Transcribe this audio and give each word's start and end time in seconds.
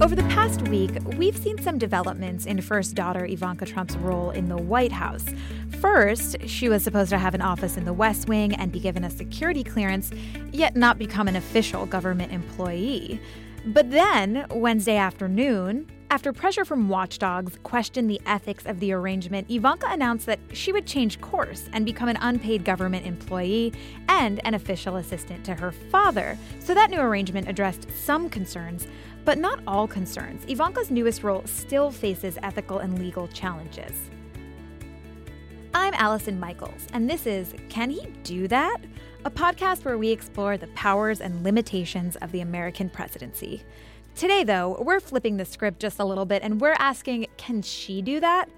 Over 0.00 0.14
the 0.14 0.22
past 0.22 0.66
week, 0.68 0.92
we've 1.18 1.36
seen 1.36 1.60
some 1.60 1.76
developments 1.76 2.46
in 2.46 2.62
first 2.62 2.94
daughter 2.94 3.26
Ivanka 3.26 3.66
Trump's 3.66 3.96
role 3.96 4.30
in 4.30 4.48
the 4.48 4.56
White 4.56 4.92
House. 4.92 5.26
First, 5.78 6.36
she 6.48 6.70
was 6.70 6.82
supposed 6.82 7.10
to 7.10 7.18
have 7.18 7.34
an 7.34 7.42
office 7.42 7.76
in 7.76 7.84
the 7.84 7.92
West 7.92 8.26
Wing 8.26 8.54
and 8.54 8.72
be 8.72 8.80
given 8.80 9.04
a 9.04 9.10
security 9.10 9.62
clearance, 9.62 10.10
yet 10.52 10.74
not 10.74 10.98
become 10.98 11.28
an 11.28 11.36
official 11.36 11.84
government 11.84 12.32
employee. 12.32 13.20
But 13.66 13.90
then, 13.90 14.46
Wednesday 14.48 14.96
afternoon, 14.96 15.86
after 16.12 16.32
pressure 16.32 16.64
from 16.64 16.88
watchdogs 16.88 17.56
questioned 17.62 18.10
the 18.10 18.20
ethics 18.26 18.66
of 18.66 18.80
the 18.80 18.92
arrangement, 18.92 19.48
Ivanka 19.48 19.86
announced 19.90 20.26
that 20.26 20.40
she 20.52 20.72
would 20.72 20.84
change 20.84 21.20
course 21.20 21.68
and 21.72 21.84
become 21.86 22.08
an 22.08 22.18
unpaid 22.20 22.64
government 22.64 23.06
employee 23.06 23.72
and 24.08 24.40
an 24.44 24.54
official 24.54 24.96
assistant 24.96 25.44
to 25.44 25.54
her 25.54 25.70
father. 25.70 26.36
So 26.58 26.74
that 26.74 26.90
new 26.90 26.98
arrangement 26.98 27.48
addressed 27.48 27.86
some 27.96 28.28
concerns, 28.28 28.88
but 29.24 29.38
not 29.38 29.60
all 29.66 29.86
concerns. 29.86 30.44
Ivanka's 30.48 30.90
newest 30.90 31.22
role 31.22 31.42
still 31.46 31.90
faces 31.90 32.38
ethical 32.42 32.78
and 32.78 32.98
legal 32.98 33.28
challenges. 33.28 34.10
I'm 35.72 35.94
Allison 35.94 36.40
Michaels, 36.40 36.86
and 36.92 37.08
this 37.08 37.26
is 37.26 37.54
Can 37.68 37.90
He 37.90 38.06
Do 38.24 38.48
That? 38.48 38.78
A 39.24 39.30
podcast 39.30 39.84
where 39.84 39.98
we 39.98 40.10
explore 40.10 40.56
the 40.56 40.66
powers 40.68 41.20
and 41.20 41.44
limitations 41.44 42.16
of 42.16 42.32
the 42.32 42.40
American 42.40 42.90
presidency. 42.90 43.62
Today, 44.16 44.42
though, 44.42 44.76
we're 44.80 45.00
flipping 45.00 45.36
the 45.36 45.44
script 45.44 45.80
just 45.80 46.00
a 46.00 46.04
little 46.04 46.24
bit 46.24 46.42
and 46.42 46.60
we're 46.60 46.76
asking 46.78 47.26
Can 47.36 47.62
she 47.62 48.02
do 48.02 48.18
that? 48.20 48.48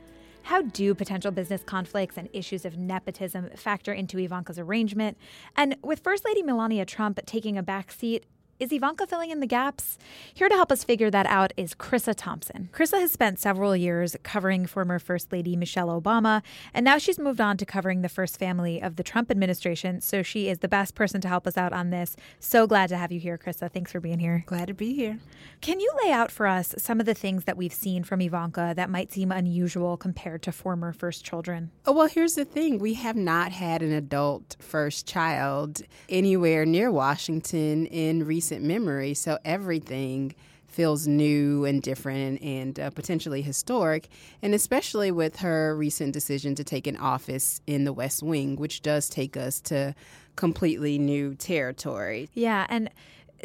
How 0.42 0.62
do 0.62 0.94
potential 0.94 1.30
business 1.30 1.62
conflicts 1.62 2.16
and 2.16 2.28
issues 2.32 2.64
of 2.64 2.76
nepotism 2.76 3.50
factor 3.54 3.92
into 3.92 4.18
Ivanka's 4.18 4.58
arrangement? 4.58 5.16
And 5.56 5.76
with 5.82 6.00
First 6.00 6.24
Lady 6.24 6.42
Melania 6.42 6.84
Trump 6.84 7.20
taking 7.26 7.56
a 7.56 7.62
backseat, 7.62 8.22
is 8.62 8.72
Ivanka 8.72 9.08
filling 9.08 9.30
in 9.30 9.40
the 9.40 9.46
gaps? 9.46 9.98
Here 10.32 10.48
to 10.48 10.54
help 10.54 10.70
us 10.70 10.84
figure 10.84 11.10
that 11.10 11.26
out 11.26 11.52
is 11.56 11.74
Krissah 11.74 12.14
Thompson. 12.16 12.68
Krissah 12.72 13.00
has 13.00 13.10
spent 13.10 13.40
several 13.40 13.74
years 13.74 14.16
covering 14.22 14.66
former 14.66 15.00
First 15.00 15.32
Lady 15.32 15.56
Michelle 15.56 15.88
Obama, 16.00 16.42
and 16.72 16.84
now 16.84 16.96
she's 16.96 17.18
moved 17.18 17.40
on 17.40 17.56
to 17.56 17.66
covering 17.66 18.02
the 18.02 18.08
first 18.08 18.38
family 18.38 18.80
of 18.80 18.94
the 18.94 19.02
Trump 19.02 19.32
administration. 19.32 20.00
So 20.00 20.22
she 20.22 20.48
is 20.48 20.60
the 20.60 20.68
best 20.68 20.94
person 20.94 21.20
to 21.22 21.28
help 21.28 21.48
us 21.48 21.58
out 21.58 21.72
on 21.72 21.90
this. 21.90 22.14
So 22.38 22.68
glad 22.68 22.88
to 22.90 22.96
have 22.96 23.10
you 23.10 23.18
here, 23.18 23.36
Krissah. 23.36 23.68
Thanks 23.68 23.90
for 23.90 23.98
being 23.98 24.20
here. 24.20 24.44
Glad 24.46 24.68
to 24.68 24.74
be 24.74 24.94
here. 24.94 25.18
Can 25.60 25.80
you 25.80 25.92
lay 26.04 26.12
out 26.12 26.30
for 26.30 26.46
us 26.46 26.72
some 26.78 27.00
of 27.00 27.06
the 27.06 27.14
things 27.14 27.42
that 27.44 27.56
we've 27.56 27.72
seen 27.72 28.04
from 28.04 28.20
Ivanka 28.20 28.74
that 28.76 28.90
might 28.90 29.10
seem 29.10 29.32
unusual 29.32 29.96
compared 29.96 30.40
to 30.42 30.52
former 30.52 30.92
first 30.92 31.24
children? 31.24 31.72
Oh, 31.84 31.92
well, 31.92 32.06
here's 32.06 32.34
the 32.34 32.44
thing 32.44 32.78
we 32.78 32.94
have 32.94 33.16
not 33.16 33.50
had 33.50 33.82
an 33.82 33.90
adult 33.90 34.54
first 34.60 35.04
child 35.04 35.82
anywhere 36.08 36.64
near 36.64 36.92
Washington 36.92 37.86
in 37.86 38.24
recent 38.24 38.51
recent 38.52 38.66
memory. 38.66 39.14
So 39.14 39.38
everything 39.44 40.34
feels 40.66 41.06
new 41.06 41.64
and 41.64 41.82
different 41.82 42.42
and 42.42 42.78
uh, 42.78 42.90
potentially 42.90 43.42
historic, 43.42 44.08
and 44.42 44.54
especially 44.54 45.10
with 45.10 45.36
her 45.36 45.76
recent 45.76 46.12
decision 46.12 46.54
to 46.54 46.64
take 46.64 46.86
an 46.86 46.96
office 46.96 47.60
in 47.66 47.84
the 47.84 47.92
West 47.92 48.22
Wing, 48.22 48.56
which 48.56 48.82
does 48.82 49.08
take 49.08 49.36
us 49.36 49.60
to 49.60 49.94
completely 50.36 50.98
new 50.98 51.34
territory. 51.34 52.28
Yeah, 52.34 52.66
and 52.68 52.90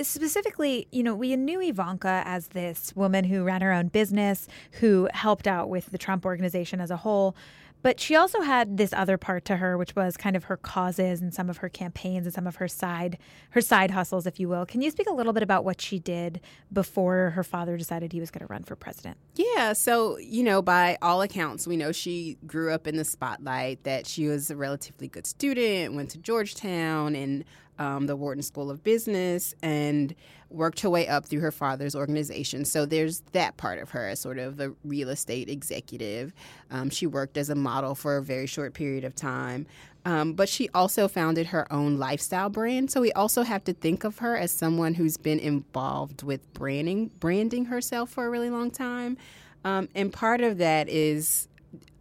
specifically, 0.02 0.88
you 0.92 1.04
know, 1.04 1.16
we 1.16 1.36
knew 1.36 1.62
Ivanka 1.62 2.24
as 2.26 2.50
this 2.50 2.94
woman 2.96 3.26
who 3.26 3.44
ran 3.44 3.62
her 3.62 3.74
own 3.74 3.88
business, 3.88 4.48
who 4.80 5.10
helped 5.14 5.48
out 5.48 5.70
with 5.70 5.88
the 5.88 5.98
Trump 5.98 6.26
organization 6.26 6.80
as 6.80 6.92
a 6.92 6.98
whole. 6.98 7.36
But 7.82 8.00
she 8.00 8.16
also 8.16 8.42
had 8.42 8.78
this 8.78 8.92
other 8.94 9.18
part 9.18 9.46
to 9.46 9.58
her, 9.58 9.78
which 9.78 9.96
was 9.96 10.18
kind 10.18 10.36
of 10.36 10.46
her 10.46 10.58
causes 10.58 11.22
and 11.22 11.34
some 11.34 11.50
of 11.50 11.58
her 11.58 11.70
campaigns 11.70 12.26
and 12.26 12.34
some 12.34 12.48
of 12.48 12.58
her 12.58 12.68
side 12.68 13.18
her 13.52 13.62
side 13.62 13.92
hustles, 13.92 14.26
if 14.26 14.40
you 14.40 14.50
will. 14.50 14.66
Can 14.66 14.82
you 14.82 14.92
speak 14.92 15.08
a 15.08 15.14
little 15.14 15.34
bit 15.34 15.44
about 15.44 15.64
what 15.64 15.80
she 15.80 16.00
did 16.00 16.42
before 16.72 17.32
her 17.32 17.44
father 17.44 17.78
decided 17.78 18.12
he 18.12 18.20
was 18.20 18.32
going 18.32 18.46
to 18.46 18.52
run 18.52 18.64
for 18.64 18.76
president? 18.76 19.18
Yeah, 19.36 19.74
so 19.74 20.18
you 20.18 20.44
know, 20.44 20.62
by 20.62 20.98
all 21.02 21.22
accounts, 21.22 21.68
we 21.68 21.78
know 21.78 21.92
she 21.92 22.38
grew 22.46 22.72
up 22.72 22.88
in 22.88 22.98
the 22.98 23.06
spotlight. 23.06 23.84
That 23.84 24.08
she 24.08 24.28
was 24.28 24.50
a 24.50 24.56
relatively 24.56 25.08
good 25.08 25.28
student, 25.28 25.96
went 25.96 26.10
to 26.12 26.18
Georgetown, 26.18 27.16
and 27.16 27.46
um, 27.80 28.08
the 28.08 28.16
Wharton 28.16 28.44
School 28.44 28.70
of 28.70 28.84
Business 28.84 29.54
and 29.62 30.16
worked 30.50 30.80
her 30.80 30.90
way 30.90 31.08
up 31.08 31.26
through 31.26 31.42
her 31.42 31.52
father's 31.52 31.96
organization. 31.96 32.64
So 32.66 32.86
there's 32.86 33.22
that 33.34 33.58
part 33.58 33.80
of 33.80 33.90
her 33.92 34.08
as 34.08 34.20
sort 34.20 34.40
of 34.40 34.58
the 34.58 34.74
real 34.84 35.10
estate 35.10 35.50
executive. 35.50 36.34
Um, 36.72 36.90
she 36.90 37.06
worked 37.06 37.38
as 37.38 37.50
a 37.50 37.56
model 37.56 37.96
for 37.96 38.18
a 38.18 38.22
very 38.24 38.48
short 38.48 38.74
period 38.74 39.04
of 39.04 39.16
time. 39.16 39.66
Um, 40.06 40.34
but 40.34 40.48
she 40.48 40.70
also 40.74 41.10
founded 41.10 41.48
her 41.48 41.72
own 41.72 41.98
lifestyle 41.98 42.50
brand. 42.50 42.90
So 42.92 43.02
we 43.02 43.12
also 43.12 43.44
have 43.44 43.66
to 43.66 43.74
think 43.74 44.06
of 44.06 44.20
her 44.20 44.38
as 44.38 44.52
someone 44.52 44.94
who's 44.94 45.18
been 45.18 45.40
involved 45.40 46.24
with 46.24 46.54
branding, 46.54 47.12
branding 47.20 47.66
herself 47.66 48.10
for 48.10 48.26
a 48.26 48.30
really 48.30 48.50
long 48.50 48.72
time. 48.72 49.18
Um, 49.66 49.90
and 49.96 50.14
part 50.14 50.40
of 50.40 50.60
that 50.60 50.88
is 50.88 51.50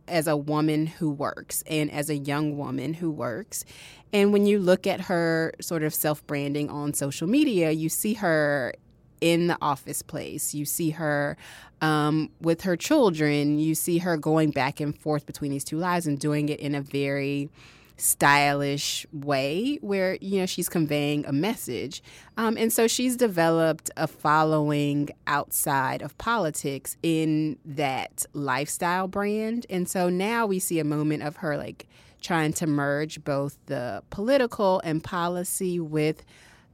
as 0.09 0.27
a 0.27 0.37
woman 0.37 0.87
who 0.87 1.11
works 1.11 1.63
and 1.67 1.91
as 1.91 2.11
a 2.11 2.17
young 2.17 2.57
woman 2.57 2.95
who 2.95 3.11
works. 3.11 3.65
And 4.13 4.33
when 4.33 4.47
you 4.47 4.59
look 4.59 4.87
at 4.87 5.03
her 5.03 5.53
sort 5.61 5.83
of 5.83 5.95
self 5.95 6.27
branding 6.27 6.71
on 6.71 6.95
social 6.95 7.27
media, 7.27 7.71
you 7.71 7.89
see 7.89 8.15
her 8.15 8.75
in 9.21 9.47
the 9.47 9.59
office 9.61 10.03
place. 10.03 10.55
You 10.55 10.65
see 10.65 10.91
her 10.91 11.37
um, 11.81 12.31
with 12.41 12.63
her 12.63 12.77
children. 12.77 13.59
You 13.59 13.75
see 13.75 13.99
her 13.99 14.17
going 14.17 14.51
back 14.51 14.81
and 14.81 14.97
forth 14.97 15.27
between 15.27 15.51
these 15.51 15.65
two 15.65 15.79
lives 15.79 16.07
and 16.07 16.19
doing 16.19 16.49
it 16.49 16.61
in 16.61 16.75
a 16.75 16.81
very 16.81 17.51
stylish 17.97 19.07
way 19.13 19.79
where 19.81 20.19
you 20.21 20.41
know 20.41 20.47
she's 20.47 20.69
conveying 20.69 21.25
a 21.27 21.33
message. 21.33 22.03
Um, 22.37 22.57
and 22.57 22.73
so 22.73 22.87
she's 22.87 23.17
developed 23.17 23.91
a 23.97 24.07
following 24.07 25.11
outside 25.27 26.03
of 26.03 26.17
politics 26.19 26.97
in 27.03 27.59
that 27.65 28.27
lifestyle 28.33 29.09
brand. 29.09 29.67
And 29.71 29.89
so 29.89 30.09
now 30.09 30.47
we 30.47 30.59
see 30.59 30.79
a 30.79 30.85
moment 30.85 31.23
of 31.23 31.37
her 31.37 31.57
like 31.57 31.87
trying 32.21 32.53
to 32.55 32.67
merge 32.67 33.23
both 33.25 33.57
the 33.67 34.03
political 34.11 34.81
and 34.85 35.03
policy 35.03 35.81
with 35.81 36.25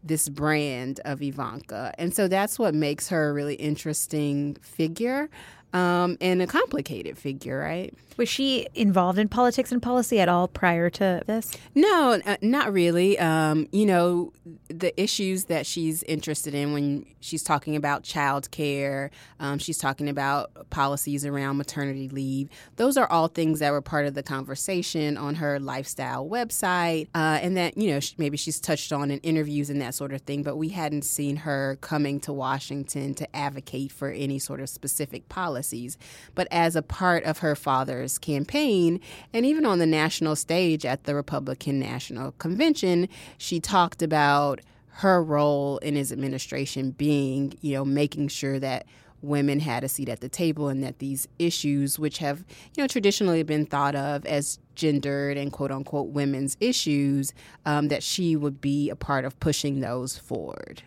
this 0.04 0.28
brand 0.28 1.00
of 1.04 1.22
Ivanka. 1.22 1.94
And 1.99 2.15
so 2.15 2.27
that's 2.27 2.59
what 2.59 2.75
makes 2.75 3.09
her 3.09 3.31
a 3.31 3.33
really 3.33 3.54
interesting 3.54 4.56
figure 4.60 5.31
um, 5.72 6.16
and 6.21 6.43
a 6.43 6.47
complicated 6.47 7.19
figure, 7.19 7.59
right? 7.59 7.94
Was 8.16 8.28
she 8.28 8.66
involved 8.75 9.19
in 9.19 9.28
politics 9.28 9.72
and 9.72 9.81
policy 9.81 10.21
at 10.21 10.28
all 10.28 10.49
prior 10.49 10.91
to 10.91 11.22
this? 11.27 11.56
No, 11.75 12.21
uh, 12.27 12.37
not 12.43 12.72
really. 12.72 13.19
Um, 13.19 13.69
you 13.72 13.87
know, 13.87 14.33
the 14.69 14.99
issues 15.00 15.44
that 15.44 15.66
she's 15.66 16.03
interested 16.03 16.55
in 16.55 16.72
when 16.72 17.06
she's 17.21 17.43
talking 17.43 17.75
about 17.75 18.03
child 18.03 18.50
care, 18.50 19.10
um, 19.41 19.59
she's 19.59 19.78
talking 19.78 20.09
about 20.09 20.69
policies 20.71 21.25
around 21.25 21.56
maternity 21.56 22.09
leave. 22.09 22.49
Those 22.77 22.97
are 22.97 23.10
all 23.10 23.28
things 23.28 23.60
that 23.60 23.71
were 23.71 23.81
part 23.81 24.06
of 24.06 24.15
the 24.15 24.22
conversation 24.22 25.16
on 25.16 25.37
her 25.37 25.59
lifestyle 25.59 26.28
website, 26.28 27.09
uh, 27.15 27.39
and 27.41 27.56
that, 27.56 27.78
you 27.78 27.93
know, 27.93 28.00
maybe 28.19 28.37
she's 28.37 28.60
touched 28.60 28.93
on 28.93 29.10
in 29.10 29.19
interviews 29.21 29.71
and 29.71 29.81
that 29.81 29.94
sort 29.94 30.12
of 30.12 30.21
thing, 30.22 30.43
but 30.43 30.56
we 30.56 30.69
hadn't 30.69 31.03
seen 31.03 31.37
her 31.37 31.78
coming 31.81 32.21
to 32.21 32.33
Washington 32.33 33.15
to 33.15 33.37
advocate 33.37 33.91
for 33.91 34.10
any 34.10 34.39
sort 34.39 34.60
of 34.60 34.69
specific 34.69 35.28
policies. 35.62 35.97
But 36.34 36.49
as 36.50 36.75
a 36.75 36.83
part 36.83 37.25
of 37.25 37.39
her 37.39 37.55
father's 37.55 38.19
campaign. 38.19 39.00
And 39.33 39.47
even 39.47 39.65
on 39.65 39.78
the 39.78 39.87
national 39.87 40.37
stage 40.37 40.84
at 40.84 41.05
the 41.05 41.15
Republican 41.15 41.78
National 41.78 42.33
Convention, 42.33 43.09
she 43.39 43.61
talked 43.61 44.03
about 44.03 44.61
her 44.97 45.22
role 45.22 45.78
in 45.78 45.95
his 45.95 46.12
administration 46.12 46.91
being, 46.91 47.56
you 47.61 47.75
know, 47.75 47.84
making 47.84 48.28
sure 48.28 48.59
that 48.59 48.87
women 49.22 49.61
had 49.61 49.84
a 49.84 49.89
seat 49.89 50.09
at 50.09 50.21
the 50.21 50.28
table 50.28 50.69
and 50.69 50.83
that 50.83 50.99
these 50.99 51.28
issues 51.39 51.97
which 51.97 52.19
have 52.19 52.45
you 52.75 52.83
know 52.83 52.89
traditionally 52.89 53.45
been 53.45 53.65
thought 53.65 53.95
of 53.95 54.27
as 54.27 54.59
gendered 54.75 55.37
and 55.37 55.53
quote 55.53 55.71
unquote 55.71 56.09
women's 56.09 56.56
issues 56.59 57.33
um, 57.65 57.87
that 57.87 58.03
she 58.03 58.34
would 58.34 58.61
be 58.61 58.91
a 58.91 58.97
part 58.97 59.25
of 59.25 59.39
pushing 59.39 59.78
those 59.78 60.19
forward 60.19 60.83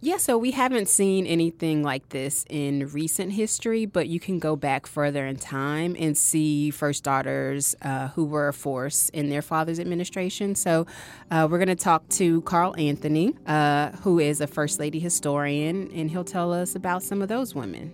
yeah, 0.00 0.16
so 0.16 0.38
we 0.38 0.52
haven't 0.52 0.88
seen 0.88 1.26
anything 1.26 1.82
like 1.82 2.10
this 2.10 2.44
in 2.48 2.86
recent 2.88 3.32
history, 3.32 3.84
but 3.84 4.06
you 4.06 4.20
can 4.20 4.38
go 4.38 4.54
back 4.54 4.86
further 4.86 5.26
in 5.26 5.34
time 5.36 5.96
and 5.98 6.16
see 6.16 6.70
first 6.70 7.02
daughters 7.02 7.74
uh, 7.82 8.08
who 8.08 8.24
were 8.24 8.46
a 8.46 8.52
force 8.52 9.08
in 9.08 9.28
their 9.28 9.42
father's 9.42 9.80
administration. 9.80 10.54
So 10.54 10.86
uh, 11.32 11.48
we're 11.50 11.58
going 11.58 11.66
to 11.66 11.74
talk 11.74 12.08
to 12.10 12.42
Carl 12.42 12.76
Anthony, 12.78 13.34
uh, 13.46 13.90
who 14.02 14.20
is 14.20 14.40
a 14.40 14.46
First 14.46 14.78
Lady 14.78 15.00
historian, 15.00 15.90
and 15.92 16.08
he'll 16.08 16.22
tell 16.22 16.52
us 16.52 16.76
about 16.76 17.02
some 17.02 17.20
of 17.20 17.28
those 17.28 17.56
women. 17.56 17.92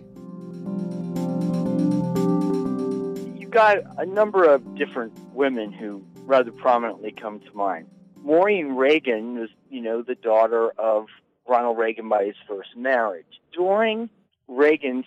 You've 3.39 3.49
got 3.49 3.77
a 3.97 4.05
number 4.05 4.43
of 4.43 4.75
different 4.75 5.11
women 5.33 5.71
who 5.71 6.05
rather 6.17 6.51
prominently 6.51 7.11
come 7.11 7.39
to 7.39 7.53
mind. 7.55 7.87
Maureen 8.21 8.75
Reagan 8.75 9.39
was, 9.39 9.49
you 9.71 9.81
know, 9.81 10.03
the 10.03 10.15
daughter 10.15 10.69
of 10.77 11.07
Ronald 11.47 11.77
Reagan 11.77 12.09
by 12.09 12.25
his 12.25 12.35
first 12.47 12.69
marriage. 12.75 13.25
During 13.53 14.09
Reagan's 14.47 15.05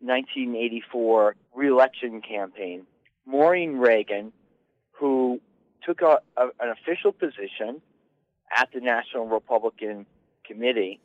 1984 0.00 1.34
reelection 1.54 2.20
campaign, 2.20 2.86
Maureen 3.26 3.78
Reagan, 3.78 4.32
who 4.92 5.40
took 5.84 6.02
a, 6.02 6.20
a, 6.36 6.46
an 6.60 6.70
official 6.70 7.12
position 7.12 7.80
at 8.56 8.68
the 8.72 8.80
National 8.80 9.26
Republican 9.26 10.06
Committee, 10.44 11.00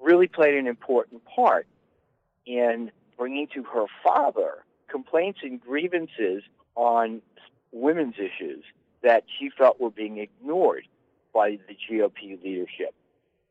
really 0.00 0.26
played 0.26 0.54
an 0.54 0.66
important 0.66 1.24
part 1.24 1.66
in 2.44 2.90
bringing 3.16 3.46
to 3.54 3.62
her 3.62 3.86
father 4.02 4.64
complaints 4.88 5.40
and 5.42 5.60
grievances 5.60 6.42
on 6.74 7.22
women's 7.70 8.14
issues 8.16 8.64
that 9.02 9.24
she 9.38 9.50
felt 9.56 9.80
were 9.80 9.90
being 9.90 10.18
ignored 10.18 10.86
by 11.32 11.58
the 11.68 11.76
GOP 11.88 12.42
leadership. 12.42 12.94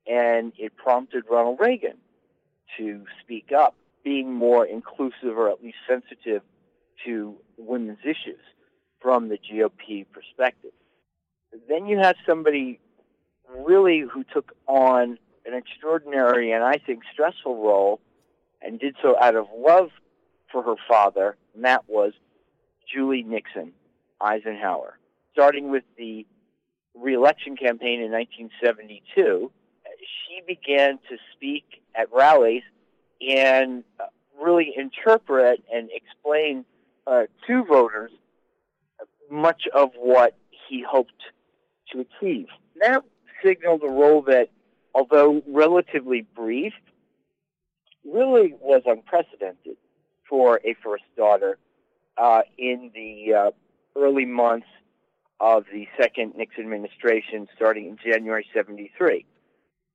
And 0.08 0.54
it 0.58 0.76
prompted 0.76 1.24
Ronald 1.30 1.60
Reagan 1.60 1.98
to 2.78 3.06
speak 3.22 3.52
up, 3.52 3.76
being 4.04 4.34
more 4.34 4.66
inclusive 4.66 5.38
or 5.38 5.50
at 5.50 5.64
least 5.64 5.78
sensitive 5.88 6.42
to 7.06 7.36
women's 7.58 8.00
issues 8.04 8.40
from 9.00 9.30
the 9.30 9.38
GOP 9.38 10.06
perspective. 10.12 10.72
Then 11.68 11.86
you 11.86 12.00
have 12.00 12.16
somebody 12.26 12.80
really 13.50 14.00
who 14.00 14.24
took 14.24 14.54
on 14.68 15.18
an 15.46 15.54
extraordinary 15.54 16.52
and 16.52 16.64
I 16.64 16.78
think 16.78 17.02
stressful 17.12 17.62
role 17.64 18.00
and 18.62 18.80
did 18.80 18.96
so 19.02 19.16
out 19.20 19.36
of 19.36 19.48
love 19.58 19.90
for 20.52 20.64
her 20.64 20.76
father, 20.88 21.36
and 21.56 21.64
that 21.66 21.84
was 21.88 22.14
Julie 22.92 23.24
Nixon 23.24 23.74
Eisenhower. 24.20 24.98
Starting 25.34 25.72
with 25.72 25.84
the 25.98 26.26
reelection 26.94 27.56
campaign 27.56 28.02
in 28.02 28.12
1972, 28.12 29.52
she 30.28 30.42
began 30.46 31.00
to 31.10 31.18
speak 31.34 31.84
at 31.96 32.12
rallies 32.12 32.64
and 33.22 33.84
really 34.42 34.74
interpret 34.76 35.64
and 35.74 35.90
explain 35.94 36.66
uh, 37.08 37.24
to 37.48 37.64
voters 37.66 38.12
much 39.30 39.64
of 39.74 39.92
what 39.96 40.36
he 40.68 40.84
hoped 40.88 41.22
to 41.92 42.02
achieve. 42.02 42.48
That 42.80 43.04
signaled 43.44 43.84
a 43.84 43.90
role 43.90 44.22
that, 44.24 44.50
although 44.94 45.42
relatively 45.48 46.26
brief, 46.36 46.74
really 48.06 48.54
was 48.60 48.82
unprecedented 48.86 49.78
for 50.28 50.60
a 50.64 50.76
first 50.84 51.04
daughter 51.16 51.58
uh, 52.18 52.42
in 52.58 52.92
the 52.94 53.34
uh, 53.34 53.52
early 53.96 54.26
months 54.26 54.68
of 55.40 55.66
the 55.72 55.88
second 56.00 56.34
Nixon 56.38 56.64
administration 56.64 57.48
starting 57.56 57.88
in 57.88 57.98
January 57.98 58.46
73. 58.54 59.26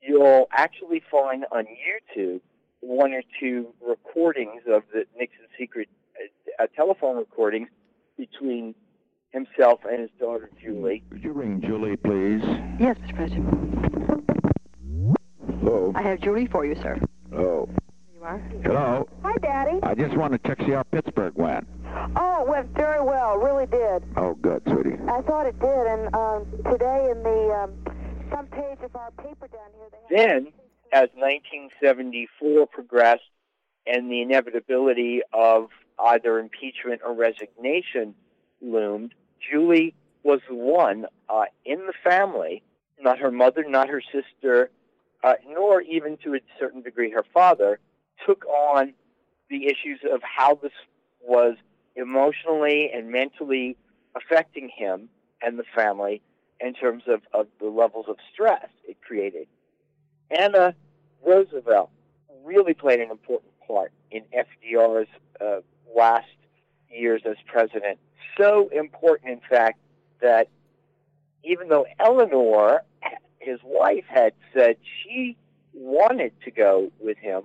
You'll 0.02 0.46
actually 0.52 1.02
find 1.10 1.44
on 1.52 1.66
YouTube 1.66 2.40
one 2.81 3.12
or 3.12 3.22
two 3.40 3.69
recordings 3.87 4.62
of 4.72 4.82
the 4.93 5.04
Nixon 5.19 5.46
secret 5.58 5.88
uh, 6.16 6.62
uh 6.62 6.66
telephone 6.76 7.16
recordings 7.16 7.69
between 8.16 8.75
himself 9.31 9.81
and 9.88 10.00
his 10.00 10.10
daughter 10.19 10.50
Julie. 10.62 11.02
Could 11.10 11.25
you 11.25 11.32
ring 11.32 11.60
Julie, 11.60 11.96
please? 11.96 12.43
Yes, 12.78 12.96
Mr. 12.98 13.14
President. 13.16 13.76
Hello. 15.60 15.93
I 15.94 16.02
have 16.02 16.20
Julie 16.20 16.46
for 16.46 16.64
you, 16.64 16.75
sir. 16.76 16.98
Hello. 17.31 17.69
You 18.14 18.22
are. 18.22 18.38
Hello. 18.62 19.08
Hi, 19.22 19.34
Daddy. 19.43 19.81
I 19.82 19.94
just 19.94 20.16
want 20.16 20.32
to 20.32 20.38
check 20.48 20.60
see 20.60 20.72
how 20.72 20.84
Pittsburgh 20.84 21.34
went. 21.34 21.66
Oh, 22.16 22.43
it 22.43 22.48
went 22.48 22.75
very 22.75 23.02
well. 23.02 23.37
Really 23.37 23.66
did. 23.66 24.04
Oh, 24.16 24.34
good, 24.34 24.62
sweetie. 24.69 24.96
I 25.08 25.22
thought 25.22 25.46
it 25.46 25.58
did, 25.58 25.87
and 25.87 26.14
um, 26.14 26.46
today 26.70 27.08
in 27.10 27.22
the 27.22 27.64
um, 27.64 27.95
front 28.28 28.50
page 28.50 28.78
of 28.82 28.94
our 28.96 29.11
paper 29.12 29.49
down 29.49 29.70
here, 29.76 29.88
they 29.90 30.17
then, 30.17 30.46
as 30.93 31.08
1974 31.14 32.67
progressed, 32.67 33.23
and 33.87 34.11
the 34.11 34.20
inevitability 34.20 35.20
of 35.32 35.69
either 35.99 36.38
impeachment 36.38 37.00
or 37.05 37.14
resignation 37.14 38.14
loomed, 38.61 39.14
Julie 39.50 39.94
was 40.23 40.40
the 40.49 40.55
one 40.55 41.06
uh, 41.28 41.44
in 41.64 41.87
the 41.87 41.93
family, 42.02 42.62
not 43.00 43.19
her 43.19 43.31
mother, 43.31 43.64
not 43.67 43.88
her 43.88 44.02
sister, 44.12 44.70
uh, 45.22 45.34
nor 45.49 45.81
even 45.82 46.17
to 46.25 46.34
a 46.34 46.38
certain 46.58 46.82
degree 46.82 47.11
her 47.11 47.25
father, 47.32 47.79
took 48.26 48.44
on 48.46 48.93
the 49.49 49.67
issues 49.67 50.00
of 50.12 50.20
how 50.22 50.56
this 50.56 50.72
was 51.22 51.56
emotionally 51.94 52.90
and 52.93 53.11
mentally 53.11 53.76
affecting 54.17 54.69
him 54.69 55.08
and 55.43 55.58
the 55.58 55.64
family 55.75 56.22
in 56.61 56.75
terms 56.75 57.05
of, 57.06 57.20
of 57.32 57.47
the 57.61 57.67
levels 57.67 58.06
of 58.08 58.17
stress 58.32 58.69
it 58.88 58.97
created. 59.00 59.47
Anna 60.31 60.75
Roosevelt 61.25 61.91
really 62.44 62.75
played 62.75 63.00
an 63.00 63.11
important 63.11 63.50
part 63.67 63.93
in 64.11 64.23
FDR's 64.32 65.08
uh, 65.41 65.61
last 65.94 66.26
years 66.91 67.23
as 67.25 67.37
president. 67.47 67.99
So 68.38 68.69
important, 68.69 69.31
in 69.31 69.41
fact, 69.49 69.79
that 70.20 70.49
even 71.44 71.69
though 71.69 71.87
Eleanor, 71.99 72.82
his 73.38 73.61
wife, 73.64 74.05
had 74.08 74.32
said 74.55 74.76
she 75.03 75.37
wanted 75.73 76.32
to 76.44 76.50
go 76.50 76.91
with 77.00 77.19
him 77.19 77.43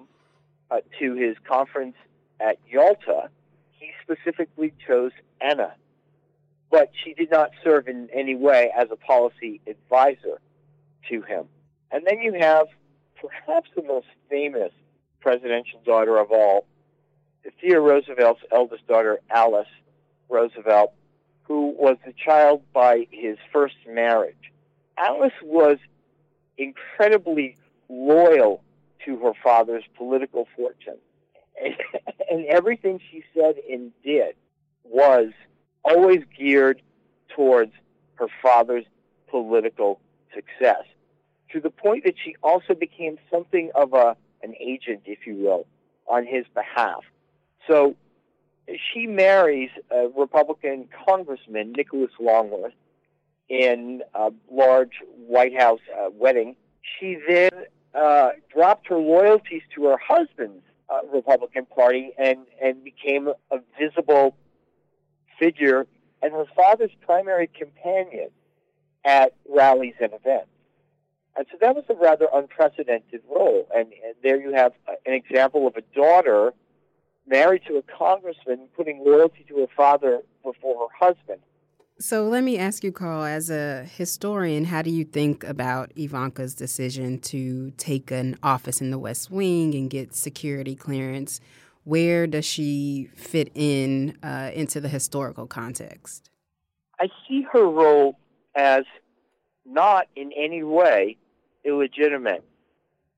uh, 0.69 0.78
to 1.00 1.16
his 1.16 1.36
conference 1.48 1.96
at 2.40 2.58
Yalta, 2.69 3.30
he 3.78 3.92
specifically 4.02 4.74
chose 4.88 5.12
Anna. 5.40 5.74
But 6.71 6.91
she 7.03 7.13
did 7.13 7.29
not 7.29 7.51
serve 7.63 7.88
in 7.88 8.09
any 8.13 8.35
way 8.35 8.71
as 8.75 8.88
a 8.91 8.95
policy 8.95 9.59
advisor 9.68 10.39
to 11.09 11.21
him. 11.21 11.45
And 11.91 12.06
then 12.07 12.21
you 12.21 12.33
have 12.39 12.68
perhaps 13.19 13.69
the 13.75 13.83
most 13.83 14.07
famous 14.29 14.71
presidential 15.19 15.81
daughter 15.85 16.18
of 16.18 16.31
all, 16.31 16.65
Theodore 17.59 17.81
Roosevelt's 17.81 18.41
eldest 18.51 18.88
daughter, 18.88 19.19
Alice 19.29 19.68
Roosevelt, 20.29 20.94
who 21.44 21.75
was 21.77 21.97
the 22.06 22.13
child 22.13 22.62
by 22.74 23.07
his 23.12 23.38
first 23.51 23.75
marriage. 23.88 24.51
Alice 24.97 25.33
was 25.44 25.77
incredibly 26.57 27.57
loyal 27.89 28.63
to 29.06 29.17
her 29.17 29.33
father's 29.44 29.83
political 29.97 30.47
fortune. 30.56 30.97
And, 32.31 32.45
everything 32.45 33.01
she 33.12 33.25
said 33.35 33.56
and 33.69 33.91
did 34.06 34.35
was 34.85 35.31
always 35.83 36.22
geared 36.38 36.81
towards 37.36 37.72
her 38.16 38.28
father's 38.42 38.86
political 39.30 40.00
success 40.33 40.83
to 41.51 41.60
the 41.60 41.69
point 41.69 42.04
that 42.06 42.16
she 42.24 42.36
also 42.44 42.74
became 42.74 43.18
something 43.31 43.72
of 43.75 43.94
a 43.94 44.16
an 44.44 44.56
agent, 44.60 45.01
if 45.06 45.28
you 45.28 45.36
will, 45.36 45.68
on 46.07 46.25
his 46.25 46.45
behalf. 46.56 47.04
So 47.68 47.95
she 48.68 49.06
marries 49.07 49.69
a 49.92 50.07
Republican 50.18 50.88
Congressman, 51.06 51.74
Nicholas 51.74 52.12
Longworth, 52.19 52.74
in 53.50 54.01
a 54.16 54.31
large 54.51 54.94
White 55.27 55.57
House 55.57 55.80
uh, 55.95 56.10
wedding. 56.12 56.56
She 57.00 57.18
then 57.27 57.51
uh, 57.94 58.30
dropped 58.51 58.88
her 58.88 58.98
loyalties 58.98 59.62
to 59.75 59.86
her 59.86 59.98
husband's 59.98 60.63
uh, 60.89 61.00
Republican 61.13 61.65
Party 61.65 62.12
and, 62.17 62.39
and 62.62 62.84
became 62.84 63.27
a 63.51 63.58
visible 63.79 64.36
figure 65.41 65.88
and 66.21 66.31
her 66.31 66.45
father's 66.55 66.91
primary 67.01 67.48
companion 67.48 68.29
at 69.03 69.33
rallies 69.50 69.95
and 70.00 70.13
events. 70.13 70.48
And 71.36 71.48
so 71.51 71.57
that 71.62 71.75
was 71.75 71.86
a 71.89 71.95
rather 71.95 72.27
unprecedented 72.31 73.21
role. 73.29 73.67
And, 73.74 73.88
and 74.05 74.15
there 74.21 74.39
you 74.39 74.53
have 74.53 74.74
an 75.05 75.13
example 75.13 75.65
of 75.65 75.75
a 75.75 75.81
daughter 75.95 76.53
married 77.25 77.63
to 77.67 77.77
a 77.77 77.81
congressman 77.81 78.67
putting 78.75 79.03
loyalty 79.03 79.45
to 79.48 79.60
her 79.60 79.67
father 79.75 80.21
before 80.43 80.88
her 80.88 81.07
husband. 81.07 81.39
So 82.00 82.27
let 82.27 82.43
me 82.43 82.57
ask 82.57 82.83
you, 82.83 82.91
Carl, 82.91 83.24
as 83.24 83.50
a 83.50 83.83
historian, 83.83 84.65
how 84.65 84.81
do 84.81 84.89
you 84.89 85.05
think 85.05 85.43
about 85.43 85.91
Ivanka's 85.95 86.55
decision 86.55 87.19
to 87.19 87.71
take 87.77 88.12
an 88.12 88.38
office 88.43 88.81
in 88.81 88.91
the 88.91 88.98
West 89.00 89.31
Wing 89.31 89.74
and 89.75 89.89
get 89.89 90.15
security 90.15 90.75
clearance? 90.75 91.39
Where 91.83 92.27
does 92.27 92.45
she 92.45 93.09
fit 93.15 93.51
in 93.55 94.17
uh, 94.23 94.51
into 94.53 94.79
the 94.79 94.89
historical 94.89 95.47
context? 95.47 96.29
I 97.00 97.07
see 97.27 97.45
her 97.51 97.67
role 97.67 98.17
as 98.55 98.83
not 99.65 100.07
in 100.15 100.31
any 100.38 100.63
way 100.63 101.17
illegitimate 101.65 102.43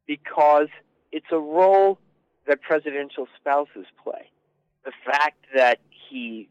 because 0.07 0.67
it's 1.11 1.25
a 1.31 1.39
role 1.39 1.99
that 2.47 2.61
presidential 2.61 3.27
spouses 3.39 3.85
play. 4.03 4.29
The 4.85 4.91
fact 5.05 5.45
that 5.55 5.79
he 6.09 6.49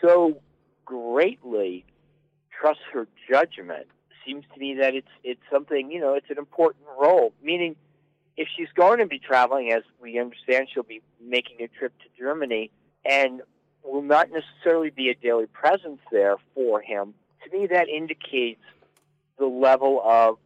so 0.00 0.40
greatly 0.84 1.84
trusts 2.58 2.82
her 2.92 3.06
judgment 3.30 3.86
seems 4.26 4.44
to 4.52 4.60
me 4.60 4.76
that 4.80 4.94
it's 4.94 5.08
it's 5.22 5.40
something 5.52 5.90
you 5.90 6.00
know 6.00 6.14
it's 6.14 6.30
an 6.30 6.38
important 6.38 6.84
role. 6.98 7.32
Meaning, 7.42 7.76
if 8.36 8.48
she's 8.56 8.68
going 8.74 8.98
to 8.98 9.06
be 9.06 9.18
traveling, 9.18 9.72
as 9.72 9.82
we 10.00 10.18
understand, 10.18 10.68
she'll 10.72 10.82
be 10.82 11.02
making 11.20 11.60
a 11.60 11.68
trip 11.68 11.92
to 11.98 12.04
Germany 12.18 12.70
and 13.04 13.42
will 13.84 14.02
not 14.02 14.28
necessarily 14.30 14.90
be 14.90 15.10
a 15.10 15.14
daily 15.14 15.46
presence 15.46 16.00
there 16.10 16.36
for 16.54 16.80
him. 16.80 17.14
To 17.44 17.56
me, 17.56 17.66
that 17.66 17.88
indicates 17.88 18.62
the 19.38 19.46
level 19.46 20.00
of 20.04 20.38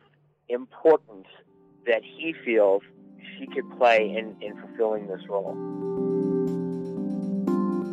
importance 0.49 1.27
that 1.87 2.03
he 2.03 2.35
feels 2.45 2.83
she 3.39 3.47
could 3.47 3.71
play 3.79 4.15
in, 4.17 4.37
in 4.43 4.61
fulfilling 4.61 5.07
this 5.07 5.21
role. 5.29 5.55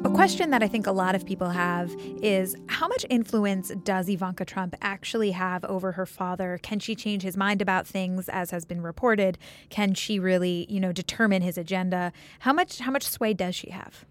A 0.06 0.10
question 0.12 0.52
that 0.52 0.62
I 0.62 0.68
think 0.68 0.86
a 0.86 0.92
lot 0.92 1.16
of 1.16 1.26
people 1.26 1.50
have 1.50 1.92
is 2.22 2.56
how 2.68 2.88
much 2.88 3.08
influence 3.10 3.72
does 3.84 4.08
Ivanka 4.08 4.46
Trump 4.46 4.76
actually 4.80 5.32
have 5.32 5.66
over 5.66 5.94
her 5.94 6.06
father? 6.06 6.60
Can 6.62 6.78
she 6.80 6.94
change 6.94 7.24
his 7.24 7.36
mind 7.36 7.60
about 7.60 7.88
things 7.88 8.30
as 8.30 8.52
has 8.52 8.66
been 8.66 8.82
reported? 8.82 9.40
Can 9.70 9.96
she 9.96 10.20
really, 10.20 10.68
you 10.70 10.80
know, 10.80 10.92
determine 10.92 11.42
his 11.42 11.58
agenda? 11.58 12.14
How 12.42 12.54
much 12.54 12.78
how 12.78 12.92
much 12.92 13.02
sway 13.02 13.34
does 13.34 13.56
she 13.56 13.72
have? 13.72 14.06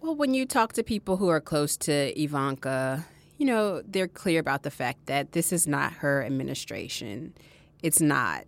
Well, 0.00 0.16
when 0.16 0.34
you 0.34 0.44
talk 0.44 0.72
to 0.72 0.82
people 0.82 1.18
who 1.18 1.28
are 1.28 1.40
close 1.40 1.76
to 1.78 2.20
Ivanka, 2.20 3.06
you 3.38 3.46
know, 3.46 3.82
they're 3.82 4.08
clear 4.08 4.40
about 4.40 4.64
the 4.64 4.72
fact 4.72 5.06
that 5.06 5.30
this 5.30 5.52
is 5.52 5.68
not 5.68 5.92
her 5.92 6.24
administration. 6.24 7.34
It's 7.84 8.00
not. 8.00 8.46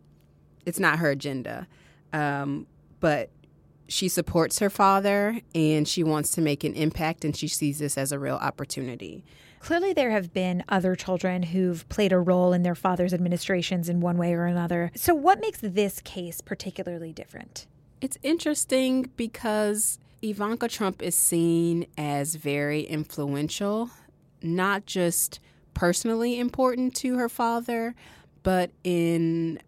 It's 0.66 0.80
not 0.80 0.98
her 0.98 1.10
agenda. 1.10 1.68
Um, 2.12 2.66
but 2.98 3.30
she 3.88 4.08
supports 4.08 4.58
her 4.58 4.70
father 4.70 5.40
and 5.54 5.88
she 5.88 6.04
wants 6.04 6.30
to 6.32 6.40
make 6.40 6.62
an 6.62 6.74
impact 6.74 7.24
and 7.24 7.34
she 7.36 7.48
sees 7.48 7.78
this 7.78 7.96
as 7.98 8.12
a 8.12 8.18
real 8.18 8.36
opportunity. 8.36 9.24
Clearly, 9.60 9.92
there 9.92 10.10
have 10.10 10.32
been 10.32 10.62
other 10.68 10.94
children 10.94 11.42
who've 11.42 11.88
played 11.88 12.12
a 12.12 12.18
role 12.18 12.52
in 12.52 12.62
their 12.62 12.76
father's 12.76 13.12
administrations 13.12 13.88
in 13.88 14.00
one 14.00 14.16
way 14.16 14.34
or 14.34 14.44
another. 14.44 14.92
So, 14.94 15.14
what 15.14 15.40
makes 15.40 15.58
this 15.60 16.00
case 16.00 16.40
particularly 16.40 17.12
different? 17.12 17.66
It's 18.00 18.18
interesting 18.22 19.10
because 19.16 19.98
Ivanka 20.22 20.68
Trump 20.68 21.02
is 21.02 21.16
seen 21.16 21.86
as 21.96 22.36
very 22.36 22.82
influential, 22.82 23.90
not 24.42 24.86
just 24.86 25.40
personally 25.74 26.38
important 26.38 26.94
to 26.96 27.16
her 27.16 27.28
father, 27.28 27.94
but 28.42 28.70
in 28.84 29.60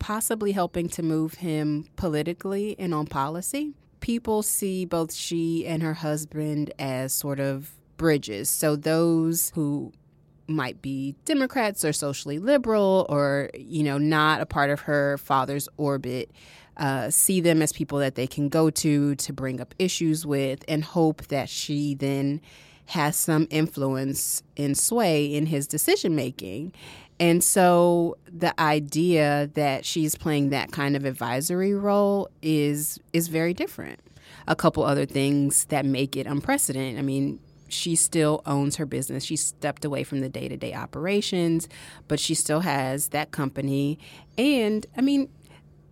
possibly 0.00 0.50
helping 0.50 0.88
to 0.88 1.02
move 1.02 1.34
him 1.34 1.86
politically 1.94 2.74
and 2.78 2.92
on 2.92 3.06
policy. 3.06 3.74
People 4.00 4.42
see 4.42 4.84
both 4.84 5.14
she 5.14 5.64
and 5.66 5.82
her 5.82 5.94
husband 5.94 6.72
as 6.78 7.12
sort 7.12 7.38
of 7.38 7.70
bridges. 7.96 8.50
So 8.50 8.74
those 8.74 9.52
who 9.54 9.92
might 10.48 10.82
be 10.82 11.14
Democrats 11.24 11.84
or 11.84 11.92
socially 11.92 12.40
liberal 12.40 13.06
or, 13.08 13.50
you 13.54 13.84
know, 13.84 13.98
not 13.98 14.40
a 14.40 14.46
part 14.46 14.70
of 14.70 14.80
her 14.80 15.16
father's 15.18 15.68
orbit. 15.76 16.32
Uh, 16.76 17.10
see 17.10 17.40
them 17.40 17.60
as 17.60 17.72
people 17.72 17.98
that 17.98 18.14
they 18.14 18.26
can 18.26 18.48
go 18.48 18.70
to 18.70 19.14
to 19.16 19.32
bring 19.34 19.60
up 19.60 19.74
issues 19.78 20.24
with 20.24 20.64
and 20.66 20.82
hope 20.82 21.26
that 21.26 21.48
she 21.48 21.94
then 21.94 22.40
has 22.90 23.14
some 23.16 23.46
influence 23.50 24.42
and 24.56 24.76
sway 24.76 25.24
in 25.26 25.46
his 25.46 25.68
decision 25.68 26.16
making. 26.16 26.72
And 27.20 27.44
so 27.44 28.16
the 28.26 28.58
idea 28.60 29.48
that 29.54 29.84
she's 29.84 30.16
playing 30.16 30.50
that 30.50 30.72
kind 30.72 30.96
of 30.96 31.04
advisory 31.04 31.72
role 31.72 32.28
is 32.42 32.98
is 33.12 33.28
very 33.28 33.54
different. 33.54 34.00
A 34.48 34.56
couple 34.56 34.82
other 34.82 35.06
things 35.06 35.66
that 35.66 35.84
make 35.84 36.16
it 36.16 36.26
unprecedented. 36.26 36.98
I 36.98 37.02
mean, 37.02 37.38
she 37.68 37.94
still 37.94 38.42
owns 38.46 38.76
her 38.76 38.86
business. 38.86 39.22
She 39.22 39.36
stepped 39.36 39.84
away 39.84 40.02
from 40.02 40.20
the 40.20 40.28
day-to-day 40.28 40.74
operations, 40.74 41.68
but 42.08 42.18
she 42.18 42.34
still 42.34 42.60
has 42.60 43.08
that 43.08 43.30
company. 43.30 44.00
And 44.36 44.84
I 44.96 45.02
mean, 45.02 45.28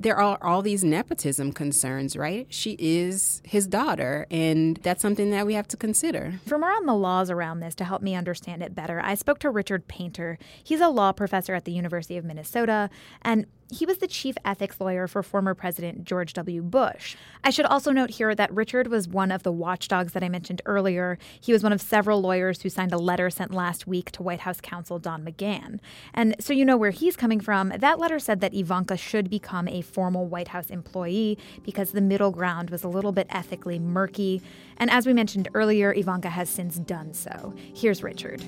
there 0.01 0.17
are 0.17 0.39
all 0.43 0.63
these 0.63 0.85
nepotism 0.85 1.53
concerns, 1.53 2.17
right? 2.17 2.47
She 2.51 2.77
is 2.79 3.43
his 3.45 3.67
daughter, 3.67 4.27
and 4.31 4.77
that's 4.79 5.03
something 5.03 5.31
that 5.31 5.47
we 5.47 5.55
have 5.55 5.69
to 5.69 5.77
consider. 5.77 6.41
For 6.47 6.59
more 6.59 6.73
on 6.73 6.87
the 6.87 6.95
laws 6.95 7.31
around 7.31 7.61
this 7.61 7.75
to 7.77 7.85
help 7.85 8.03
me 8.03 8.15
understand 8.15 8.63
it 8.63 8.75
better, 8.75 9.01
I 9.01 9.15
spoke 9.15 9.39
to 9.41 9.51
Richard 9.51 9.89
Painter. 9.89 10.39
He's 10.63 10.81
a 10.81 10.89
law 10.89 11.13
professor 11.13 11.55
at 11.55 11.65
the 11.65 11.73
University 11.73 12.17
of 12.17 12.25
Minnesota, 12.25 12.91
and 13.23 13.47
he 13.71 13.85
was 13.85 13.99
the 13.99 14.07
chief 14.07 14.37
ethics 14.45 14.81
lawyer 14.81 15.07
for 15.07 15.23
former 15.23 15.55
President 15.55 16.05
George 16.05 16.33
W. 16.33 16.63
Bush. 16.63 17.17
I 17.45 17.51
should 17.51 17.67
also 17.67 17.93
note 17.93 18.11
here 18.11 18.35
that 18.35 18.53
Richard 18.53 18.89
was 18.89 19.09
one 19.09 19.31
of 19.31 19.43
the 19.43 19.53
watchdogs 19.53 20.13
that 20.13 20.25
I 20.25 20.29
mentioned 20.29 20.63
earlier. 20.65 21.19
He 21.41 21.53
was 21.53 21.63
one 21.63 21.73
of 21.73 21.81
several 21.81 22.21
lawyers 22.21 22.63
who 22.63 22.71
signed 22.71 22.93
a 22.93 22.99
letter 22.99 23.29
sent 23.31 23.53
last 23.53 23.87
week 23.87 24.11
to 24.13 24.23
White 24.23 24.41
House 24.41 24.61
counsel 24.61 24.99
Don 24.99 25.25
McGahn. 25.25 25.81
And 26.15 26.35
so 26.41 26.53
you 26.53 26.65
know 26.65 26.77
where 26.77 26.91
he's 26.91 27.17
coming 27.17 27.41
from. 27.41 27.73
That 27.77 27.99
letter 27.99 28.19
said 28.19 28.41
that 28.41 28.55
Ivanka 28.55 28.97
should 28.97 29.29
become 29.29 29.69
a 29.69 29.83
formal 29.83 30.27
White 30.27 30.49
House 30.49 30.71
employee 30.71 31.39
because 31.63 31.93
the 31.93 32.01
middle 32.01 32.31
ground 32.31 32.71
was 32.71 32.85
a 32.85 32.89
little 32.89 33.13
bit 33.13 33.27
ethically 33.31 33.79
murky. 33.79 34.43
And 34.79 34.91
as 34.91 35.07
we 35.07 35.13
mentioned 35.13 35.49
earlier, 35.55 35.93
Ivanka 35.93 36.31
has 36.31 36.49
since 36.49 36.77
done 36.77 37.13
so. 37.13 37.55
Here's 37.75 38.03
Richard. 38.03 38.43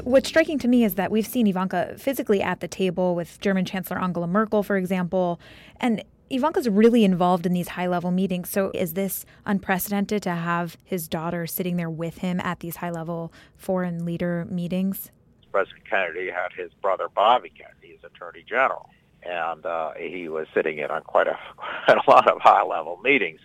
What's 0.00 0.28
striking 0.28 0.58
to 0.60 0.68
me 0.68 0.84
is 0.84 0.94
that 0.94 1.10
we've 1.10 1.26
seen 1.26 1.46
Ivanka 1.46 1.94
physically 1.98 2.40
at 2.40 2.60
the 2.60 2.68
table 2.68 3.14
with 3.14 3.38
German 3.40 3.66
Chancellor 3.66 4.00
Angela 4.00 4.26
Merkel, 4.26 4.62
for 4.62 4.78
example, 4.78 5.38
and 5.80 6.02
Ivanka's 6.30 6.66
really 6.66 7.04
involved 7.04 7.44
in 7.44 7.52
these 7.52 7.68
high 7.68 7.86
level 7.86 8.10
meetings. 8.10 8.48
So 8.48 8.70
is 8.72 8.94
this 8.94 9.26
unprecedented 9.44 10.22
to 10.22 10.30
have 10.30 10.78
his 10.82 11.08
daughter 11.08 11.46
sitting 11.46 11.76
there 11.76 11.90
with 11.90 12.18
him 12.18 12.40
at 12.40 12.60
these 12.60 12.76
high 12.76 12.90
level 12.90 13.34
foreign 13.54 14.06
leader 14.06 14.46
meetings? 14.50 15.10
President 15.52 15.84
Kennedy 15.84 16.30
had 16.30 16.52
his 16.56 16.72
brother 16.80 17.08
Bobby 17.14 17.50
Kennedy 17.50 17.98
as 17.98 18.10
Attorney 18.10 18.44
General, 18.48 18.88
and 19.22 19.66
uh, 19.66 19.92
he 19.98 20.26
was 20.30 20.46
sitting 20.54 20.78
in 20.78 20.90
on 20.90 21.02
quite 21.02 21.26
a 21.26 21.38
quite 21.84 21.98
a 21.98 22.10
lot 22.10 22.26
of 22.28 22.40
high 22.40 22.64
level 22.64 22.98
meetings. 23.04 23.40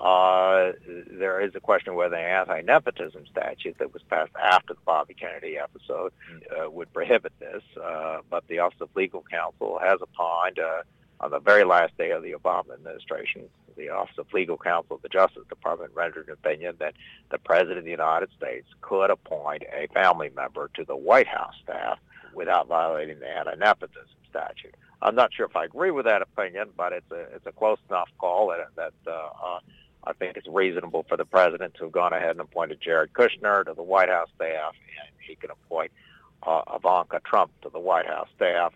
Uh, 0.00 0.72
there 1.10 1.40
is 1.42 1.54
a 1.54 1.60
question 1.60 1.94
whether 1.94 2.16
the 2.16 2.22
anti-nepotism 2.22 3.24
statute 3.30 3.76
that 3.78 3.92
was 3.92 4.02
passed 4.08 4.32
after 4.42 4.72
the 4.72 4.80
Bobby 4.86 5.12
Kennedy 5.12 5.58
episode 5.58 6.12
uh, 6.50 6.70
would 6.70 6.90
prohibit 6.94 7.32
this, 7.38 7.62
uh, 7.82 8.18
but 8.30 8.42
the 8.48 8.60
Office 8.60 8.80
of 8.80 8.88
Legal 8.96 9.22
Counsel 9.30 9.78
has 9.78 10.00
opined 10.00 10.58
uh, 10.58 10.82
on 11.20 11.30
the 11.30 11.38
very 11.38 11.64
last 11.64 11.96
day 11.98 12.12
of 12.12 12.22
the 12.22 12.32
Obama 12.32 12.72
administration, 12.72 13.42
the 13.76 13.90
Office 13.90 14.16
of 14.16 14.32
Legal 14.32 14.56
Counsel 14.56 14.96
of 14.96 15.02
the 15.02 15.08
Justice 15.10 15.44
Department 15.50 15.92
rendered 15.94 16.28
an 16.28 16.32
opinion 16.32 16.76
that 16.78 16.94
the 17.30 17.38
President 17.38 17.78
of 17.78 17.84
the 17.84 17.90
United 17.90 18.30
States 18.38 18.66
could 18.80 19.10
appoint 19.10 19.64
a 19.70 19.86
family 19.88 20.30
member 20.34 20.70
to 20.76 20.84
the 20.84 20.96
White 20.96 21.28
House 21.28 21.54
staff 21.62 21.98
without 22.34 22.68
violating 22.68 23.18
the 23.20 23.28
anti-nepotism 23.28 24.06
statute. 24.30 24.74
I'm 25.02 25.14
not 25.14 25.32
sure 25.34 25.46
if 25.46 25.56
I 25.56 25.64
agree 25.64 25.90
with 25.90 26.06
that 26.06 26.22
opinion, 26.22 26.70
but 26.76 26.92
it's 26.92 27.10
a 27.10 27.20
it's 27.34 27.46
a 27.46 27.52
close 27.52 27.78
enough 27.88 28.08
call 28.18 28.48
that 28.48 28.68
that 28.76 28.92
uh, 29.10 29.28
uh, 29.42 29.60
I 30.04 30.12
think 30.14 30.36
it's 30.36 30.48
reasonable 30.48 31.04
for 31.08 31.16
the 31.16 31.24
president 31.24 31.74
to 31.74 31.84
have 31.84 31.92
gone 31.92 32.12
ahead 32.12 32.30
and 32.30 32.40
appointed 32.40 32.80
Jared 32.80 33.12
Kushner 33.12 33.64
to 33.66 33.74
the 33.74 33.82
White 33.82 34.08
House 34.08 34.28
staff, 34.34 34.74
and 34.74 35.10
he 35.26 35.36
can 35.36 35.50
appoint 35.50 35.92
uh, 36.42 36.62
Ivanka 36.74 37.20
Trump 37.24 37.50
to 37.62 37.68
the 37.68 37.78
White 37.78 38.06
House 38.06 38.28
staff 38.34 38.72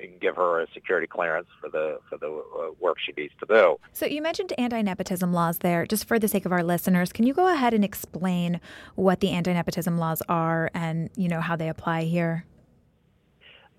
and 0.00 0.20
give 0.20 0.36
her 0.36 0.60
a 0.60 0.66
security 0.72 1.06
clearance 1.06 1.48
for 1.60 1.68
the 1.68 1.98
for 2.08 2.16
the 2.16 2.28
uh, 2.28 2.70
work 2.78 2.98
she 3.04 3.12
needs 3.20 3.32
to 3.40 3.46
do. 3.46 3.76
So 3.92 4.06
you 4.06 4.22
mentioned 4.22 4.52
anti-nepotism 4.56 5.32
laws 5.32 5.58
there. 5.58 5.84
Just 5.86 6.06
for 6.06 6.18
the 6.18 6.28
sake 6.28 6.46
of 6.46 6.52
our 6.52 6.62
listeners, 6.62 7.12
can 7.12 7.26
you 7.26 7.34
go 7.34 7.52
ahead 7.52 7.74
and 7.74 7.84
explain 7.84 8.60
what 8.94 9.20
the 9.20 9.30
anti-nepotism 9.30 9.98
laws 9.98 10.22
are 10.28 10.70
and 10.74 11.10
you 11.16 11.28
know 11.28 11.40
how 11.40 11.56
they 11.56 11.68
apply 11.68 12.04
here? 12.04 12.44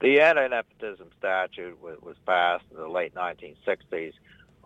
The 0.02 0.22
anti-nepotism 0.22 1.10
statute 1.18 1.82
was, 1.82 1.98
was 2.02 2.16
passed 2.26 2.64
in 2.72 2.78
the 2.78 2.88
late 2.88 3.14
1960s 3.16 4.14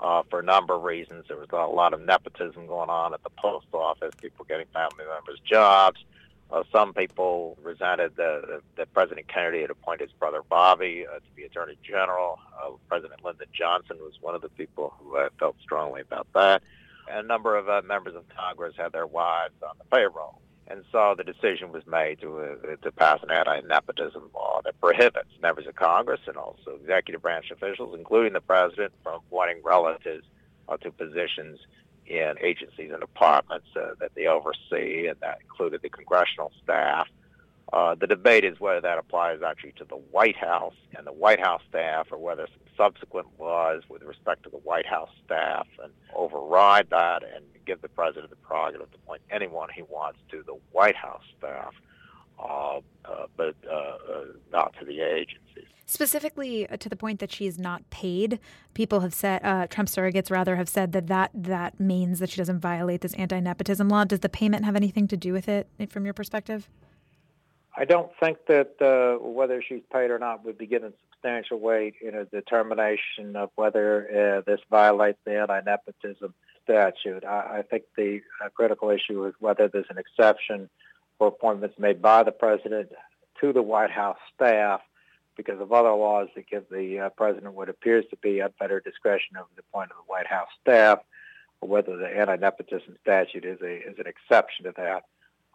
uh, 0.04 0.22
for 0.30 0.40
a 0.40 0.44
number 0.44 0.76
of 0.76 0.84
reasons. 0.84 1.26
There 1.28 1.38
was 1.38 1.48
a 1.52 1.56
lot 1.56 1.94
of 1.94 2.02
nepotism 2.02 2.68
going 2.68 2.90
on 2.90 3.14
at 3.14 3.24
the 3.24 3.30
post 3.32 3.68
office, 3.74 4.14
people 4.22 4.46
getting 4.46 4.68
family 4.74 5.06
members 5.10 5.40
jobs. 5.46 6.04
Uh, 6.52 6.62
some 6.72 6.94
people 6.94 7.58
resented 7.64 8.16
that 8.16 8.62
President 8.94 9.28
Kennedy 9.28 9.62
had 9.62 9.72
appointed 9.72 10.10
his 10.10 10.12
brother 10.20 10.42
Bobby 10.48 11.06
uh, 11.10 11.16
to 11.16 11.26
be 11.36 11.44
Attorney 11.44 11.78
General. 11.82 12.38
Uh, 12.62 12.72
President 12.88 13.24
Lyndon 13.26 13.48
Johnson 13.54 13.98
was 14.00 14.14
one 14.22 14.36
of 14.36 14.42
the 14.42 14.50
people 14.50 14.94
who 15.00 15.18
uh, 15.18 15.30
felt 15.40 15.56
strongly 15.64 16.02
about 16.02 16.28
that. 16.36 16.62
And 17.10 17.26
a 17.26 17.28
number 17.28 17.56
of 17.58 17.70
uh, 17.70 17.82
members 17.84 18.14
of 18.16 18.24
Congress 18.30 18.76
had 18.78 18.92
their 18.92 19.08
wives 19.08 19.56
on 19.68 19.76
the 19.80 19.86
payroll. 19.86 20.43
And 20.68 20.84
so 20.92 21.14
the 21.18 21.24
decision 21.24 21.72
was 21.72 21.86
made 21.86 22.22
to, 22.22 22.40
uh, 22.40 22.76
to 22.84 22.92
pass 22.92 23.20
an 23.22 23.32
anti-nepotism 23.32 24.30
law 24.34 24.62
that 24.64 24.80
prohibits 24.80 25.30
members 25.42 25.68
of 25.68 25.76
Congress 25.76 26.22
and 26.26 26.38
also 26.38 26.78
executive 26.82 27.22
branch 27.22 27.52
officials, 27.52 27.96
including 27.98 28.34
the 28.34 28.42
president, 28.42 28.94
from 29.04 29.16
appointing 29.28 29.62
relatives 29.64 30.26
uh, 30.70 30.78
to 30.78 30.92
positions 30.92 31.60
in 32.06 32.34
agencies 32.42 32.92
and 32.92 33.00
departments 33.00 33.68
uh, 33.76 33.94
that 34.00 34.12
they 34.16 34.28
oversee, 34.28 35.08
and 35.08 35.20
that 35.22 35.40
included 35.42 35.82
the 35.82 35.90
congressional 35.90 36.52
staff. 36.64 37.08
Uh, 37.72 37.96
the 37.96 38.08
debate 38.08 38.44
is 38.44 38.60
whether 38.60 38.82
that 38.82 38.98
applies 38.98 39.40
actually 39.42 39.72
to 39.72 39.86
the 39.86 39.96
White 39.96 40.36
House 40.36 40.76
and 40.96 41.08
the 41.08 41.14
White 41.14 41.40
House 41.40 41.62
staff, 41.70 42.08
or 42.12 42.18
whether 42.18 42.48
subsequent 42.76 43.28
laws 43.40 43.84
with 43.90 44.04
respect 44.04 44.44
to 44.44 44.50
the 44.50 44.58
White 44.58 44.86
House 44.86 45.10
staff 45.26 45.68
and 45.84 45.92
override 46.16 46.90
that 46.90 47.24
and 47.24 47.46
give 47.66 47.82
the 47.82 47.88
president 47.88 48.30
the 48.30 48.36
prerogative 48.36 48.92
to 48.92 48.98
appoint 48.98 49.22
anyone 49.32 49.70
he 49.74 49.82
wants 49.84 50.20
to 50.30 50.44
the 50.46 50.58
White 50.72 50.96
House 50.96 51.24
staff, 51.38 51.74
uh, 52.40 52.80
uh, 53.06 53.26
but 53.38 53.56
uh, 53.68 53.74
uh, 53.74 54.24
not 54.52 54.76
to 54.80 54.86
the 54.86 55.00
agencies. 55.00 55.70
Specifically, 55.86 56.68
uh, 56.70 56.78
to 56.78 56.90
the 56.90 56.96
point 56.96 57.20
that 57.20 57.32
she 57.32 57.46
is 57.46 57.58
not 57.58 57.90
paid, 57.90 58.40
people 58.74 59.00
have 59.00 59.14
said 59.14 59.42
Trump 59.70 59.90
surrogates 59.90 60.30
rather 60.30 60.56
have 60.56 60.70
said 60.70 60.92
that, 60.92 61.08
that 61.08 61.32
that 61.34 61.80
means 61.80 62.20
that 62.20 62.30
she 62.30 62.38
doesn't 62.38 62.60
violate 62.60 63.02
this 63.02 63.14
anti-nepotism 63.14 63.88
law. 63.88 64.04
Does 64.04 64.20
the 64.20 64.30
payment 64.30 64.66
have 64.66 64.76
anything 64.76 65.08
to 65.08 65.18
do 65.18 65.32
with 65.32 65.48
it, 65.48 65.68
from 65.90 66.06
your 66.06 66.14
perspective? 66.14 66.70
I 67.76 67.86
don't 67.86 68.12
think 68.20 68.38
that 68.48 68.82
uh, 68.82 69.24
whether 69.24 69.62
she's 69.62 69.82
paid 69.92 70.12
or 70.12 70.20
not 70.20 70.46
would 70.46 70.58
be 70.58 70.68
given 70.68 70.94
substantial 71.12 71.60
weight 71.60 71.96
in 72.02 72.14
a 72.14 72.26
determination 72.26 73.36
of 73.36 73.50
whether 73.56 74.08
uh, 74.38 74.42
this 74.46 74.60
violates 74.70 75.18
the 75.26 75.40
anti-nepotism 75.40 76.34
statute. 76.64 77.26
I, 77.26 77.60
I 77.60 77.62
think 77.64 77.84
the 77.98 78.22
uh, 78.44 78.50
critical 78.50 78.90
issue 78.90 79.26
is 79.26 79.34
whether 79.40 79.68
there's 79.68 79.88
an 79.90 79.98
exception 79.98 80.70
for 81.18 81.28
appointments 81.28 81.80
made 81.80 82.02
by 82.02 82.24
the 82.24 82.32
president 82.32 82.92
to 83.42 83.54
the 83.54 83.62
White 83.62 83.92
House 83.92 84.18
staff 84.36 84.82
because 85.36 85.60
of 85.60 85.74
other 85.74 85.94
laws 85.94 86.28
that 86.36 86.48
give 86.48 86.66
the 86.70 87.00
uh, 87.00 87.10
president 87.10 87.54
what 87.54 87.70
appears 87.70 88.06
to 88.12 88.18
be 88.18 88.40
unfettered 88.40 88.84
discretion 88.84 89.36
over 89.36 89.48
the 89.56 89.62
appointment 89.62 90.00
of 90.00 90.06
the 90.06 90.12
White 90.12 90.28
House 90.28 90.50
staff, 90.62 91.00
or 91.60 91.70
whether 91.70 91.98
the 91.98 92.08
anti-nepotism 92.08 92.96
statute 93.02 93.46
is 93.46 93.60
a 93.62 93.90
is 93.90 93.98
an 93.98 94.06
exception 94.06 94.66
to 94.66 94.74
that. 94.78 95.06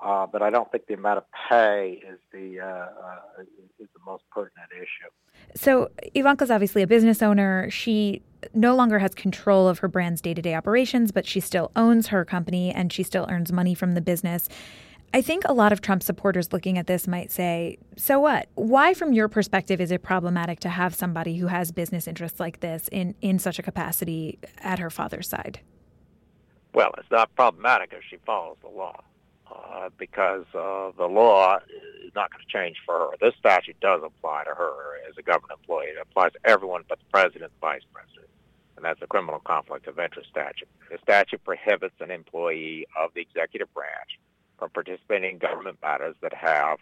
Uh, 0.01 0.27
but 0.27 0.43
I 0.43 0.51
don't 0.51 0.71
think 0.71 0.87
the 0.87 0.95
amount 0.95 1.19
of 1.19 1.25
pay 1.49 2.01
is 2.09 2.21
the 2.33 2.61
uh, 2.61 2.67
uh, 2.67 3.43
is 3.81 3.89
the 3.93 4.01
most 4.07 4.23
pertinent 4.31 4.71
issue. 4.73 5.11
So 5.57 5.91
Ivanka's 6.15 6.51
obviously 6.53 6.83
a 6.83 6.87
business 6.87 7.21
owner. 7.21 7.69
She 7.71 8.23
no 8.55 8.77
longer 8.77 9.01
has 9.01 9.13
control 9.15 9.67
of 9.67 9.81
her 9.81 9.89
brand's 9.89 10.21
day-to-day 10.21 10.55
operations, 10.55 11.11
but 11.11 11.27
she 11.27 11.41
still 11.41 11.73
owns 11.75 12.09
her 12.09 12.25
company 12.25 12.73
and 12.73 12.93
she 12.93 13.03
still 13.03 13.27
earns 13.29 13.51
money 13.51 13.75
from 13.75 13.95
the 13.95 14.01
business. 14.01 14.49
I 15.13 15.23
think 15.23 15.43
a 15.47 15.53
lot 15.53 15.73
of 15.73 15.81
Trump 15.81 16.03
supporters 16.05 16.53
looking 16.53 16.79
at 16.79 16.87
this 16.87 17.09
might 17.09 17.33
say, 17.33 17.79
so 17.97 18.21
what? 18.21 18.47
Why, 18.55 18.95
from 18.95 19.13
your 19.13 19.27
perspective, 19.27 19.81
is 19.81 19.91
it 19.91 20.03
problematic 20.03 20.61
to 20.61 20.69
have 20.69 20.95
somebody 20.95 21.39
who 21.39 21.47
has 21.47 21.73
business 21.73 22.07
interests 22.07 22.39
like 22.39 22.61
this 22.61 22.89
in, 22.93 23.15
in 23.23 23.39
such 23.39 23.59
a 23.59 23.63
capacity 23.63 24.39
at 24.59 24.79
her 24.79 24.91
father's 24.91 25.29
side? 25.29 25.61
Well, 26.75 26.93
it's 26.99 27.11
not 27.11 27.35
problematic 27.35 27.93
if 27.93 28.05
she 28.09 28.19
follows 28.25 28.59
the 28.63 28.69
law 28.69 29.03
uh, 29.51 29.89
because 29.99 30.45
uh, 30.55 30.91
the 30.97 31.07
law 31.07 31.57
is 32.05 32.15
not 32.15 32.31
going 32.31 32.45
to 32.45 32.53
change 32.53 32.77
for 32.85 32.95
her. 32.95 33.11
This 33.21 33.35
statute 33.39 33.79
does 33.81 34.03
apply 34.05 34.45
to 34.45 34.55
her 34.55 34.99
as 35.09 35.17
a 35.19 35.23
government 35.23 35.59
employee. 35.61 35.87
It 35.87 35.99
applies 36.01 36.33
to 36.33 36.39
everyone 36.45 36.83
but 36.89 36.99
the 36.99 37.05
president 37.13 37.53
and 37.53 37.61
vice 37.61 37.83
president, 37.93 38.29
and 38.77 38.85
that's 38.85 39.01
the 39.01 39.07
criminal 39.07 39.41
conflict 39.41 39.87
of 39.87 39.99
interest 39.99 40.31
statute. 40.31 40.69
The 40.91 40.99
statute 41.03 41.45
prohibits 41.45 41.95
an 42.01 42.11
employee 42.11 42.87
of 42.99 43.11
the 43.15 43.21
executive 43.21 43.73
branch 43.75 44.19
from 44.59 44.71
participating 44.71 45.33
in 45.33 45.39
government 45.39 45.79
matters 45.83 46.17
that 46.23 46.35
have 46.35 46.79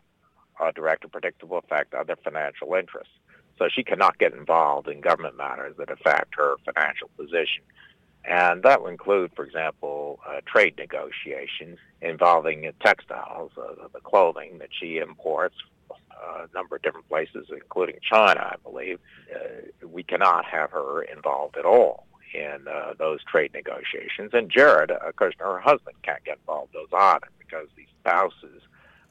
a 0.61 0.73
direct 0.73 1.05
and 1.05 1.13
predictable 1.13 1.59
effect 1.59 1.95
on 1.95 2.07
their 2.07 2.17
financial 2.17 2.75
interests. 2.75 3.13
So 3.59 3.69
she 3.69 3.83
cannot 3.83 4.19
get 4.19 4.35
involved 4.35 4.89
in 4.89 5.01
government 5.01 5.37
matters 5.37 5.77
that 5.79 5.91
affect 5.91 6.35
her 6.37 6.57
financial 6.65 7.09
position. 7.17 7.65
And 8.29 8.63
that 8.65 8.83
would 8.83 8.91
include, 8.91 9.31
for 9.37 9.45
example, 9.45 10.19
uh, 10.29 10.41
trade 10.47 10.75
negotiations 10.79 11.79
involving 12.03 12.71
textiles, 12.85 13.53
uh, 13.57 13.87
the 13.93 14.01
clothing 14.01 14.59
that 14.59 14.71
she 14.79 14.99
imports 14.99 15.55
uh, 15.91 16.47
a 16.51 16.55
number 16.55 16.77
of 16.77 16.83
different 16.83 17.09
places, 17.09 17.47
including 17.51 17.97
China, 18.03 18.41
I 18.41 18.57
believe. 18.63 18.99
Uh, 19.33 19.87
we 19.87 20.03
cannot 20.03 20.45
have 20.45 20.71
her 20.71 21.03
involved 21.03 21.57
at 21.57 21.65
all 21.65 22.07
in 22.35 22.67
uh, 22.69 22.95
those 22.99 23.21
trade 23.25 23.53
negotiations. 23.55 24.31
And 24.33 24.51
Jared 24.51 24.91
uh, 24.91 25.13
Kushner, 25.17 25.41
her 25.41 25.61
husband, 25.61 25.97
can't 26.03 26.25
get 26.25 26.39
involved 26.39 26.75
in 26.75 26.81
those 26.81 26.99
either 26.99 27.29
because 27.39 27.69
the 27.77 27.87
spouse's 28.01 28.63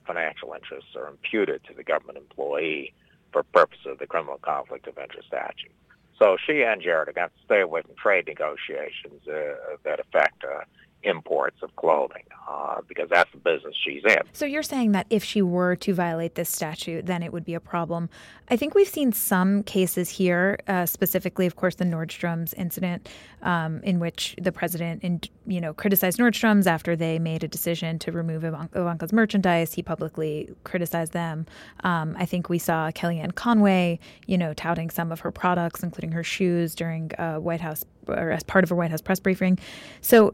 financial 0.06 0.54
interests 0.54 0.96
are 0.96 1.08
imputed 1.08 1.64
to 1.66 1.74
the 1.74 1.84
government 1.84 2.18
employee 2.18 2.94
for 3.32 3.44
purposes 3.44 3.86
of 3.86 4.00
the 4.00 4.08
criminal 4.08 4.38
conflict 4.38 4.88
of 4.88 4.98
interest 4.98 5.28
statute. 5.28 5.72
So 6.20 6.38
she 6.46 6.64
and 6.64 6.82
Jared 6.82 7.10
are 7.10 7.14
going 7.14 7.30
to 7.30 7.46
stay 7.46 7.62
away 7.62 7.82
from 7.82 7.96
trade 7.96 8.28
negotiations 8.28 9.28
uh, 9.28 9.76
that 9.84 10.00
affect 10.00 10.44
uh, 10.44 10.64
imports 11.04 11.58
of 11.62 11.76
clothing 11.76 12.24
uh, 12.48 12.82
because 12.88 13.10
that's 13.10 13.32
the 13.32 13.38
business 13.38 13.76
she's 13.84 14.04
in. 14.06 14.18
So 14.34 14.46
you're 14.46 14.64
saying 14.64 14.92
that 14.94 15.08
if 15.10 15.24
she 15.24 15.42
were 15.42 15.76
to 15.78 15.94
violate 15.94 16.36
this 16.36 16.50
statute, 16.50 17.06
then 17.06 17.24
it 17.24 17.32
would 17.32 17.46
be 17.46 17.54
a 17.54 17.60
problem. 17.60 18.10
I 18.50 18.58
think 18.58 18.76
we've 18.76 18.88
seen 18.88 19.12
some 19.12 19.64
cases 19.64 20.10
here, 20.10 20.60
uh, 20.68 20.86
specifically, 20.86 21.46
of 21.46 21.56
course, 21.56 21.76
the 21.76 21.86
Nordstrom's 21.86 22.54
incident, 22.54 23.10
um, 23.42 23.82
in 23.84 24.00
which 24.00 24.36
the 24.42 24.52
president, 24.52 25.04
in, 25.04 25.22
you 25.46 25.62
know, 25.62 25.74
criticized 25.74 26.20
Nordstrom's 26.20 26.68
after 26.68 26.96
they 26.96 27.20
made 27.20 27.44
a 27.44 27.48
decision 27.48 28.00
to 28.00 28.12
remove 28.12 28.44
Ivanka's 28.44 29.14
merchandise. 29.14 29.74
He 29.74 29.82
publicly 29.82 30.50
criticized 30.64 31.14
them. 31.14 31.46
Um, 31.84 32.16
I 32.18 32.26
think 32.26 32.50
we 32.50 32.60
saw 32.60 32.92
Kellyanne 32.92 33.36
Conway, 33.36 34.00
you 34.28 34.38
know, 34.38 34.54
touting 34.54 34.90
some 34.90 35.12
of 35.12 35.20
her 35.22 35.32
products, 35.32 35.84
including 35.84 36.12
her 36.12 36.24
shoes, 36.24 36.76
during 36.76 37.12
a 37.18 37.40
White 37.40 37.62
House 37.62 37.84
or 38.08 38.32
as 38.32 38.44
part 38.44 38.64
of 38.64 38.72
a 38.72 38.76
White 38.76 38.92
House 38.92 39.02
press 39.02 39.20
briefing. 39.20 39.58
So 40.02 40.34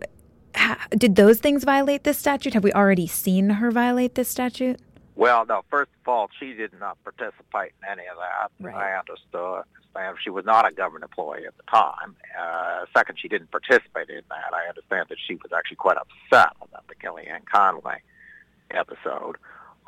did 0.91 1.15
those 1.15 1.39
things 1.39 1.63
violate 1.63 2.03
this 2.03 2.17
statute? 2.17 2.53
Have 2.53 2.63
we 2.63 2.73
already 2.73 3.07
seen 3.07 3.49
her 3.49 3.71
violate 3.71 4.15
this 4.15 4.29
statute? 4.29 4.79
Well, 5.15 5.45
no. 5.45 5.63
First 5.69 5.91
of 6.01 6.07
all, 6.07 6.29
she 6.39 6.53
did 6.53 6.71
not 6.79 6.97
participate 7.03 7.73
in 7.81 7.89
any 7.91 8.03
of 8.07 8.17
that. 8.17 8.51
Right. 8.59 8.75
I 8.75 8.97
understood. 8.97 9.63
She 10.23 10.29
was 10.29 10.45
not 10.45 10.67
a 10.67 10.73
government 10.73 11.03
employee 11.03 11.45
at 11.45 11.55
the 11.57 11.63
time. 11.63 12.15
Uh, 12.39 12.85
second, 12.95 13.19
she 13.19 13.27
didn't 13.27 13.51
participate 13.51 14.09
in 14.09 14.21
that. 14.29 14.53
I 14.53 14.69
understand 14.69 15.07
that 15.09 15.17
she 15.27 15.35
was 15.35 15.51
actually 15.55 15.77
quite 15.77 15.97
upset 15.97 16.53
about 16.61 16.87
the 16.87 16.95
Kellyanne 16.95 17.45
Conway 17.51 18.01
episode. 18.71 19.37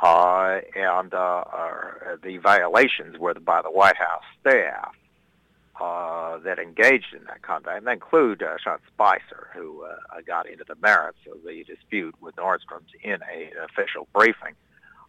Uh, 0.01 0.59
and 0.75 1.13
uh, 1.13 1.43
uh, 1.51 2.17
the 2.21 2.37
violations 2.37 3.17
were 3.17 3.33
by 3.35 3.61
the 3.61 3.71
White 3.71 3.95
House 3.95 4.23
staff 4.41 4.93
uh, 5.79 6.37
that 6.39 6.59
engaged 6.59 7.13
in 7.13 7.23
that 7.25 7.41
conduct, 7.41 7.77
and 7.77 7.87
that 7.87 7.93
include 7.93 8.43
uh, 8.43 8.57
Sean 8.63 8.77
Spicer, 8.93 9.49
who 9.53 9.83
uh, 9.83 10.21
got 10.25 10.47
into 10.47 10.63
the 10.67 10.75
merits 10.75 11.17
of 11.31 11.43
the 11.43 11.63
dispute 11.63 12.15
with 12.21 12.35
Nordstrom's 12.35 12.91
in 13.01 13.19
a, 13.23 13.45
an 13.45 13.65
official 13.69 14.07
briefing. 14.13 14.53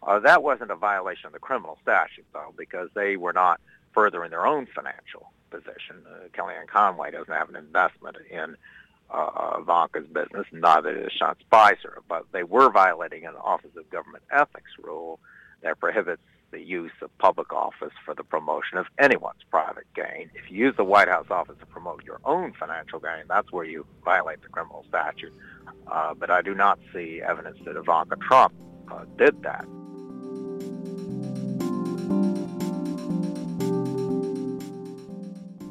Uh, 0.02 0.18
that 0.20 0.42
wasn't 0.42 0.70
a 0.70 0.76
violation 0.76 1.26
of 1.26 1.32
the 1.32 1.38
criminal 1.38 1.78
statute, 1.82 2.26
though, 2.32 2.52
because 2.56 2.88
they 2.94 3.16
were 3.16 3.32
not 3.32 3.60
furthering 3.92 4.30
their 4.30 4.46
own 4.46 4.66
financial 4.66 5.32
position. 5.50 6.02
Uh, 6.06 6.28
Kellyanne 6.36 6.66
Conway 6.66 7.10
doesn't 7.10 7.32
have 7.32 7.48
an 7.48 7.56
investment 7.56 8.16
in 8.30 8.56
uh, 9.10 9.58
Ivanka's 9.60 10.06
business, 10.06 10.46
neither 10.52 10.94
does 10.94 11.12
Sean 11.12 11.34
Spicer, 11.40 12.02
but 12.08 12.24
they 12.32 12.42
were 12.42 12.70
violating 12.70 13.26
an 13.26 13.34
Office 13.36 13.76
of 13.76 13.88
Government 13.90 14.24
Ethics 14.30 14.72
rule 14.82 15.20
that 15.62 15.78
prohibits 15.78 16.22
the 16.54 16.62
use 16.62 16.92
of 17.02 17.10
public 17.18 17.52
office 17.52 17.92
for 18.04 18.14
the 18.14 18.22
promotion 18.22 18.78
of 18.78 18.86
anyone's 18.98 19.42
private 19.50 19.86
gain. 19.94 20.30
If 20.34 20.50
you 20.50 20.58
use 20.66 20.74
the 20.76 20.84
White 20.84 21.08
House 21.08 21.26
office 21.28 21.56
to 21.58 21.66
promote 21.66 22.04
your 22.04 22.20
own 22.24 22.52
financial 22.52 23.00
gain, 23.00 23.24
that's 23.28 23.50
where 23.50 23.64
you 23.64 23.84
violate 24.04 24.40
the 24.42 24.48
criminal 24.48 24.84
statute. 24.88 25.34
Uh, 25.90 26.14
but 26.14 26.30
I 26.30 26.42
do 26.42 26.54
not 26.54 26.78
see 26.92 27.20
evidence 27.26 27.58
that 27.64 27.76
Ivanka 27.76 28.16
Trump 28.16 28.54
uh, 28.90 29.04
did 29.18 29.42
that. 29.42 29.66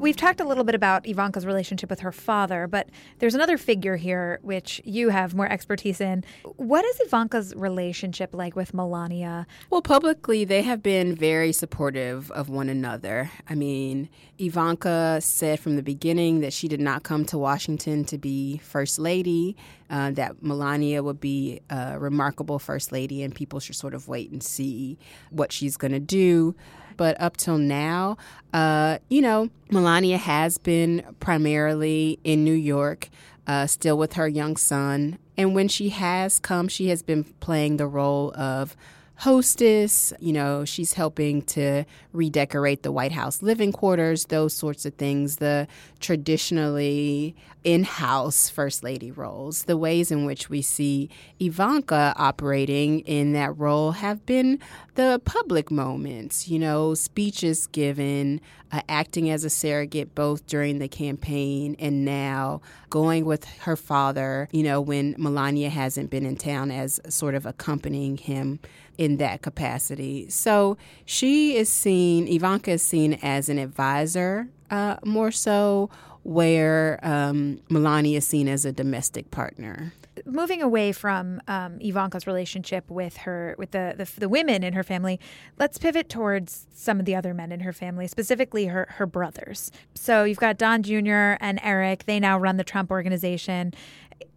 We've 0.03 0.17
talked 0.17 0.41
a 0.41 0.43
little 0.43 0.65
bit 0.65 0.75
about 0.75 1.07
Ivanka's 1.07 1.45
relationship 1.45 1.89
with 1.89 2.01
her 2.01 2.11
father, 2.11 2.67
but 2.67 2.89
there's 3.19 3.35
another 3.35 3.57
figure 3.57 3.95
here 3.95 4.37
which 4.41 4.81
you 4.83 5.07
have 5.07 5.33
more 5.33 5.49
expertise 5.49 6.01
in. 6.01 6.25
What 6.57 6.83
is 6.83 6.99
Ivanka's 6.99 7.55
relationship 7.55 8.35
like 8.35 8.53
with 8.53 8.73
Melania? 8.73 9.47
Well, 9.69 9.81
publicly, 9.81 10.43
they 10.43 10.61
have 10.63 10.83
been 10.83 11.15
very 11.15 11.53
supportive 11.53 12.29
of 12.31 12.49
one 12.49 12.67
another. 12.67 13.31
I 13.49 13.55
mean, 13.55 14.09
Ivanka 14.37 15.21
said 15.21 15.61
from 15.61 15.77
the 15.77 15.83
beginning 15.83 16.41
that 16.41 16.51
she 16.51 16.67
did 16.67 16.81
not 16.81 17.03
come 17.03 17.23
to 17.27 17.37
Washington 17.37 18.03
to 18.03 18.17
be 18.17 18.57
first 18.57 18.99
lady, 18.99 19.55
uh, 19.89 20.11
that 20.11 20.43
Melania 20.43 21.01
would 21.01 21.21
be 21.21 21.61
a 21.69 21.97
remarkable 21.97 22.59
first 22.59 22.91
lady, 22.91 23.23
and 23.23 23.33
people 23.33 23.61
should 23.61 23.77
sort 23.77 23.93
of 23.93 24.09
wait 24.09 24.31
and 24.31 24.43
see 24.43 24.97
what 25.29 25.53
she's 25.53 25.77
going 25.77 25.93
to 25.93 25.99
do. 26.01 26.55
But 26.97 27.19
up 27.19 27.37
till 27.37 27.57
now, 27.57 28.17
uh, 28.53 28.99
you 29.09 29.21
know, 29.21 29.49
Melania 29.71 30.17
has 30.17 30.57
been 30.57 31.03
primarily 31.19 32.19
in 32.23 32.43
New 32.43 32.53
York, 32.53 33.09
uh, 33.47 33.67
still 33.67 33.97
with 33.97 34.13
her 34.13 34.27
young 34.27 34.55
son. 34.55 35.17
And 35.37 35.55
when 35.55 35.67
she 35.67 35.89
has 35.89 36.39
come, 36.39 36.67
she 36.67 36.87
has 36.89 37.01
been 37.01 37.23
playing 37.39 37.77
the 37.77 37.87
role 37.87 38.33
of 38.35 38.75
hostess. 39.15 40.13
You 40.19 40.33
know, 40.33 40.65
she's 40.65 40.93
helping 40.93 41.41
to 41.43 41.85
redecorate 42.11 42.83
the 42.83 42.91
White 42.91 43.11
House 43.11 43.41
living 43.41 43.71
quarters, 43.71 44.25
those 44.25 44.53
sorts 44.53 44.85
of 44.85 44.95
things, 44.95 45.37
the 45.37 45.67
traditionally 45.99 47.35
in 47.63 47.83
house 47.83 48.49
First 48.49 48.83
Lady 48.83 49.11
roles. 49.11 49.63
The 49.63 49.77
ways 49.77 50.11
in 50.11 50.25
which 50.25 50.49
we 50.49 50.61
see 50.61 51.09
Ivanka 51.39 52.13
operating 52.17 52.99
in 53.01 53.33
that 53.33 53.57
role 53.57 53.91
have 53.91 54.25
been 54.25 54.59
the 54.95 55.21
public 55.23 55.71
moments, 55.71 56.47
you 56.47 56.59
know, 56.59 56.93
speeches 56.93 57.67
given, 57.67 58.41
uh, 58.71 58.81
acting 58.89 59.29
as 59.29 59.43
a 59.43 59.49
surrogate 59.49 60.13
both 60.13 60.45
during 60.45 60.79
the 60.79 60.87
campaign 60.87 61.75
and 61.79 62.03
now 62.03 62.61
going 62.89 63.25
with 63.25 63.45
her 63.61 63.75
father, 63.75 64.49
you 64.51 64.63
know, 64.63 64.81
when 64.81 65.15
Melania 65.17 65.69
hasn't 65.69 66.09
been 66.09 66.25
in 66.25 66.35
town 66.35 66.69
as 66.69 66.99
sort 67.07 67.33
of 67.33 67.45
accompanying 67.45 68.17
him 68.17 68.59
in 68.97 69.17
that 69.17 69.41
capacity. 69.41 70.29
So 70.29 70.77
she 71.05 71.55
is 71.55 71.69
seen, 71.69 72.27
Ivanka 72.27 72.71
is 72.71 72.81
seen 72.85 73.15
as 73.21 73.49
an 73.49 73.57
advisor 73.57 74.47
uh, 74.69 74.97
more 75.05 75.31
so, 75.31 75.89
where 76.23 76.99
um, 77.03 77.59
Melania 77.69 78.17
is 78.17 78.27
seen 78.27 78.47
as 78.47 78.65
a 78.65 78.71
domestic 78.71 79.29
partner. 79.29 79.93
moving 80.25 80.61
away 80.61 80.91
from 80.91 81.41
um, 81.47 81.79
Ivanka's 81.81 82.25
relationship 82.27 82.89
with 82.89 83.17
her 83.17 83.55
with 83.57 83.71
the, 83.71 83.93
the 83.97 84.09
the 84.19 84.29
women 84.29 84.63
in 84.63 84.73
her 84.73 84.83
family, 84.83 85.19
let's 85.59 85.77
pivot 85.77 86.09
towards 86.09 86.67
some 86.73 86.99
of 86.99 87.05
the 87.05 87.15
other 87.15 87.33
men 87.33 87.51
in 87.51 87.61
her 87.61 87.73
family, 87.73 88.07
specifically 88.07 88.67
her 88.67 88.87
her 88.91 89.05
brothers. 89.05 89.71
So 89.95 90.23
you've 90.23 90.39
got 90.39 90.57
Don 90.57 90.83
Jr. 90.83 91.35
and 91.39 91.59
Eric. 91.61 92.05
They 92.05 92.19
now 92.19 92.37
run 92.37 92.57
the 92.57 92.63
Trump 92.63 92.91
organization. 92.91 93.73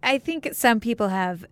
I 0.03 0.17
think 0.17 0.49
some 0.53 0.79
people 0.79 1.07
have 1.09 1.45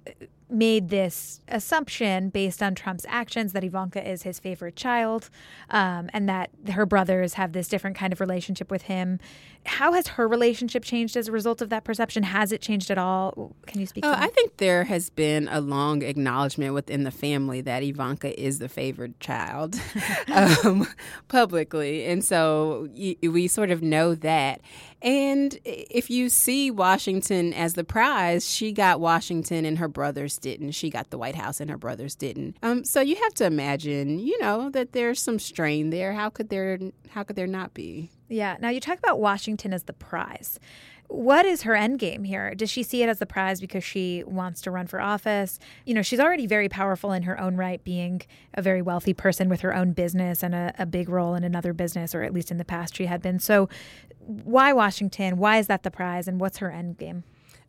made 0.50 0.90
this 0.90 1.42
assumption 1.48 2.30
based 2.30 2.62
on 2.62 2.76
Trump's 2.76 3.06
actions 3.10 3.54
that 3.54 3.64
Ivanka 3.64 4.08
is 4.08 4.24
his 4.24 4.40
favorite 4.40 4.76
child 4.76 5.30
um, 5.70 6.10
and 6.14 6.30
that 6.30 6.52
her 6.72 6.86
brothers 6.86 7.34
have 7.34 7.54
this 7.54 7.68
different 7.68 7.96
kind 7.96 8.14
of 8.14 8.20
relationship 8.20 8.70
with 8.70 8.84
him. 8.84 9.20
How 9.66 9.94
has 9.94 10.10
her 10.10 10.28
relationship 10.28 10.84
changed 10.84 11.18
as 11.18 11.28
a 11.28 11.32
result 11.32 11.62
of 11.62 11.70
that 11.70 11.84
perception? 11.84 12.22
Has 12.22 12.52
it 12.52 12.62
changed 12.62 12.92
at 12.92 13.00
all? 13.00 13.56
Can 13.66 13.82
you 13.82 13.88
speak 13.88 14.04
to 14.04 14.10
that? 14.12 14.22
I 14.22 14.28
think 14.28 14.58
there 14.58 14.84
has 14.84 15.10
been 15.10 15.48
a 15.48 15.60
long 15.60 16.04
acknowledgement 16.04 16.76
within 16.76 17.04
the 17.04 17.12
family 17.12 17.62
that 17.62 17.82
Ivanka 17.82 18.40
is 18.40 18.60
the 18.60 18.70
favored 18.70 19.20
child 19.20 19.80
um, 20.32 20.88
publicly. 21.28 22.06
And 22.06 22.24
so 22.24 22.88
y- 22.96 23.18
we 23.24 23.48
sort 23.48 23.72
of 23.72 23.82
know 23.82 24.14
that. 24.14 24.62
And 25.02 25.58
if 25.64 26.10
you 26.10 26.30
see 26.30 26.70
Washington 26.70 27.54
as 27.54 27.74
the 27.74 27.84
prize, 27.84 28.50
she 28.50 28.72
got 28.72 29.00
Washington 29.00 29.66
and 29.66 29.80
her 29.80 29.88
brothers 29.88 30.35
didn't. 30.38 30.71
She 30.71 30.89
got 30.89 31.10
the 31.10 31.17
White 31.17 31.36
House 31.36 31.60
and 31.60 31.69
her 31.69 31.78
brothers 31.78 32.15
didn't. 32.15 32.58
Um, 32.63 32.84
so 32.84 33.02
you 33.02 33.15
have 33.15 33.34
to 33.36 33.45
imagine, 33.45 34.19
you 34.19 34.39
know, 34.39 34.69
that 34.69 34.93
there's 34.93 35.21
some 35.21 35.39
strain 35.39 35.89
there. 35.89 36.13
How 36.13 36.30
could 36.30 36.50
there 36.50 36.80
how 37.10 37.24
could 37.24 37.36
there 37.36 37.48
not 37.48 37.74
be? 37.74 38.12
Yeah. 38.28 38.58
Now 38.60 38.69
you 38.69 38.80
talk 38.80 38.98
about 38.98 39.19
Washington 39.19 39.74
as 39.74 39.84
the 39.84 39.93
prize. 39.93 40.60
What 41.08 41.45
is 41.45 41.62
her 41.63 41.76
end 41.76 42.00
game 42.00 42.24
here? 42.24 42.56
Does 42.56 42.69
she 42.71 42.82
see 42.82 43.04
it 43.04 43.10
as 43.10 43.19
the 43.19 43.28
prize 43.28 43.62
because 43.62 43.84
she 43.84 44.24
wants 44.26 44.62
to 44.62 44.71
run 44.71 44.88
for 44.88 45.00
office? 45.00 45.60
You 45.86 45.93
know, 45.93 46.02
she's 46.02 46.19
already 46.19 46.48
very 46.48 46.67
powerful 46.67 47.12
in 47.12 47.24
her 47.24 47.39
own 47.39 47.56
right, 47.58 47.84
being 47.84 48.24
a 48.56 48.62
very 48.62 48.82
wealthy 48.82 49.13
person 49.13 49.48
with 49.48 49.62
her 49.62 49.76
own 49.76 49.93
business 49.93 50.41
and 50.41 50.56
a, 50.56 50.74
a 50.80 50.86
big 50.86 51.08
role 51.08 51.36
in 51.36 51.43
another 51.43 51.74
business, 51.74 52.15
or 52.15 52.24
at 52.24 52.34
least 52.34 52.50
in 52.50 52.58
the 52.58 52.65
past 52.65 52.95
she 52.95 53.06
had 53.06 53.21
been. 53.21 53.38
So, 53.38 53.69
why 54.17 54.74
Washington? 54.74 55.38
Why 55.38 55.60
is 55.60 55.67
that 55.67 55.84
the 55.84 55.91
prize? 55.91 56.28
And 56.28 56.39
what's 56.41 56.58
her 56.58 56.71
end 56.71 56.98
game? 56.98 57.24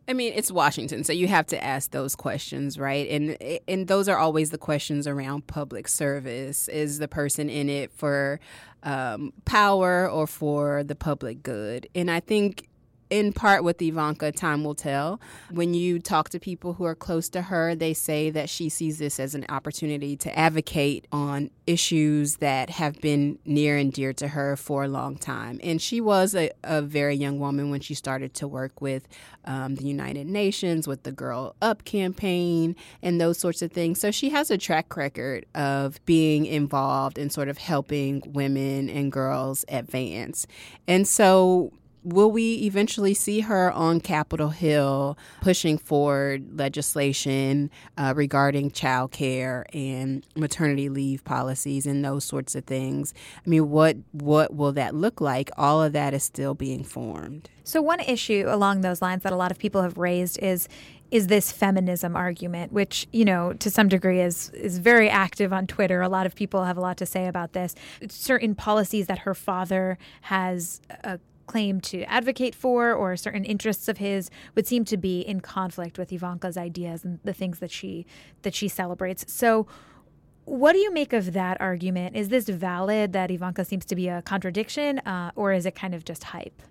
I 0.09 0.13
mean, 0.13 0.31
it's 0.35 0.51
Washington, 0.51 1.03
so 1.03 1.11
you 1.11 1.27
have 1.27 1.47
to 1.47 1.61
ask 1.61 1.91
those 1.91 2.15
questions, 2.15 2.79
right? 2.79 3.09
And 3.09 3.37
and 3.67 3.87
those 3.87 4.07
are 4.07 4.17
always 4.17 4.51
the 4.51 4.57
questions 4.57 5.05
around 5.05 5.47
public 5.47 5.87
service. 5.87 6.69
Is 6.69 6.99
the 6.99 7.09
person 7.09 7.49
in 7.49 7.69
it 7.69 7.91
for 7.91 8.39
um, 8.83 9.33
power 9.43 10.09
or 10.09 10.25
for 10.25 10.83
the 10.83 10.95
public 10.95 11.43
good? 11.43 11.89
And 11.93 12.09
I 12.09 12.21
think 12.21 12.66
in 13.09 13.33
part 13.33 13.63
with 13.63 13.81
Ivanka, 13.81 14.31
time 14.31 14.63
will 14.63 14.75
tell. 14.75 15.19
When 15.51 15.73
you 15.73 15.99
talk 15.99 16.29
to 16.29 16.39
people 16.39 16.73
who 16.73 16.83
are 16.83 16.95
close 16.95 17.29
to 17.29 17.43
her, 17.43 17.75
they 17.75 17.93
say 17.93 18.29
that 18.31 18.49
she 18.49 18.69
sees 18.69 18.99
this 18.99 19.19
as 19.19 19.35
an 19.35 19.45
opportunity 19.49 20.17
to 20.17 20.37
advocate 20.37 21.05
on 21.11 21.49
issues 21.65 22.37
that 22.37 22.69
have 22.69 22.99
been 23.01 23.39
near 23.45 23.77
and 23.77 23.91
dear 23.91 24.13
to 24.13 24.29
her 24.29 24.55
for 24.55 24.83
a 24.83 24.87
long 24.87 25.17
time. 25.17 25.59
And 25.63 25.81
she 25.81 26.01
was 26.01 26.35
a, 26.35 26.51
a 26.63 26.81
very 26.81 27.15
young 27.15 27.39
woman 27.39 27.69
when 27.69 27.81
she 27.81 27.93
started 27.93 28.33
to 28.35 28.47
work 28.47 28.81
with 28.81 29.07
um, 29.45 29.75
the 29.75 29.85
United 29.85 30.27
Nations, 30.27 30.87
with 30.87 31.03
the 31.03 31.11
Girl 31.11 31.55
Up 31.61 31.85
campaign, 31.85 32.75
and 33.01 33.19
those 33.19 33.37
sorts 33.37 33.61
of 33.61 33.71
things. 33.71 33.99
So 33.99 34.11
she 34.11 34.29
has 34.29 34.51
a 34.51 34.57
track 34.57 34.95
record 34.95 35.45
of 35.55 36.03
being 36.05 36.45
involved 36.45 37.17
in 37.17 37.29
sort 37.29 37.49
of 37.49 37.57
helping 37.57 38.21
women 38.25 38.89
and 38.89 39.11
girls 39.11 39.63
advance. 39.69 40.47
And 40.87 41.07
so 41.07 41.71
will 42.07 42.31
we 42.31 42.55
eventually 42.55 43.13
see 43.13 43.41
her 43.41 43.71
on 43.71 43.99
Capitol 43.99 44.49
Hill 44.49 45.17
pushing 45.41 45.77
forward 45.77 46.57
legislation 46.57 47.69
uh, 47.97 48.13
regarding 48.15 48.71
child 48.71 49.11
care 49.11 49.65
and 49.73 50.25
maternity 50.35 50.87
leave 50.87 51.23
policies 51.25 51.85
and 51.85 52.03
those 52.05 52.23
sorts 52.23 52.55
of 52.55 52.63
things? 52.63 53.13
I 53.45 53.49
mean, 53.49 53.69
what 53.69 53.97
what 54.11 54.55
will 54.55 54.71
that 54.73 54.95
look 54.95 55.19
like? 55.19 55.49
All 55.57 55.83
of 55.83 55.93
that 55.93 56.13
is 56.13 56.23
still 56.23 56.53
being 56.53 56.83
formed. 56.83 57.49
So 57.63 57.81
one 57.81 57.99
issue 57.99 58.45
along 58.47 58.81
those 58.81 59.01
lines 59.01 59.23
that 59.23 59.33
a 59.33 59.35
lot 59.35 59.51
of 59.51 59.57
people 59.57 59.81
have 59.81 59.97
raised 59.97 60.39
is 60.39 60.69
is 61.09 61.27
this 61.27 61.51
feminism 61.51 62.15
argument, 62.15 62.71
which 62.71 63.07
you 63.11 63.25
know 63.25 63.53
to 63.53 63.69
some 63.69 63.89
degree 63.89 64.21
is 64.21 64.49
is 64.51 64.77
very 64.77 65.09
active 65.09 65.51
on 65.51 65.67
Twitter. 65.67 66.01
A 66.01 66.09
lot 66.09 66.25
of 66.25 66.35
people 66.35 66.63
have 66.63 66.77
a 66.77 66.81
lot 66.81 66.95
to 66.97 67.05
say 67.05 67.27
about 67.27 67.51
this. 67.51 67.75
Certain 68.07 68.55
policies 68.55 69.07
that 69.07 69.19
her 69.19 69.33
father 69.33 69.97
has 70.21 70.81
uh, 71.03 71.17
claimed 71.47 71.83
to 71.83 72.03
advocate 72.03 72.53
for 72.53 72.93
or 72.93 73.17
certain 73.17 73.43
interests 73.43 73.87
of 73.87 73.97
his 73.97 74.29
would 74.53 74.67
seem 74.67 74.85
to 74.85 74.97
be 74.97 75.21
in 75.21 75.39
conflict 75.39 75.97
with 75.97 76.13
Ivanka's 76.13 76.57
ideas 76.57 77.03
and 77.03 77.19
the 77.23 77.33
things 77.33 77.59
that 77.59 77.71
she 77.71 78.05
that 78.43 78.53
she 78.53 78.67
celebrates. 78.67 79.25
So 79.31 79.65
what 80.45 80.73
do 80.73 80.79
you 80.79 80.93
make 80.93 81.11
of 81.11 81.33
that 81.33 81.59
argument? 81.59 82.15
Is 82.15 82.29
this 82.29 82.47
valid 82.47 83.11
that 83.11 83.31
Ivanka 83.31 83.65
seems 83.65 83.83
to 83.85 83.95
be 83.95 84.07
a 84.07 84.21
contradiction, 84.21 84.99
uh, 84.99 85.31
or 85.35 85.51
is 85.51 85.65
it 85.65 85.75
kind 85.75 85.93
of 85.93 86.05
just 86.05 86.23
hype? 86.23 86.61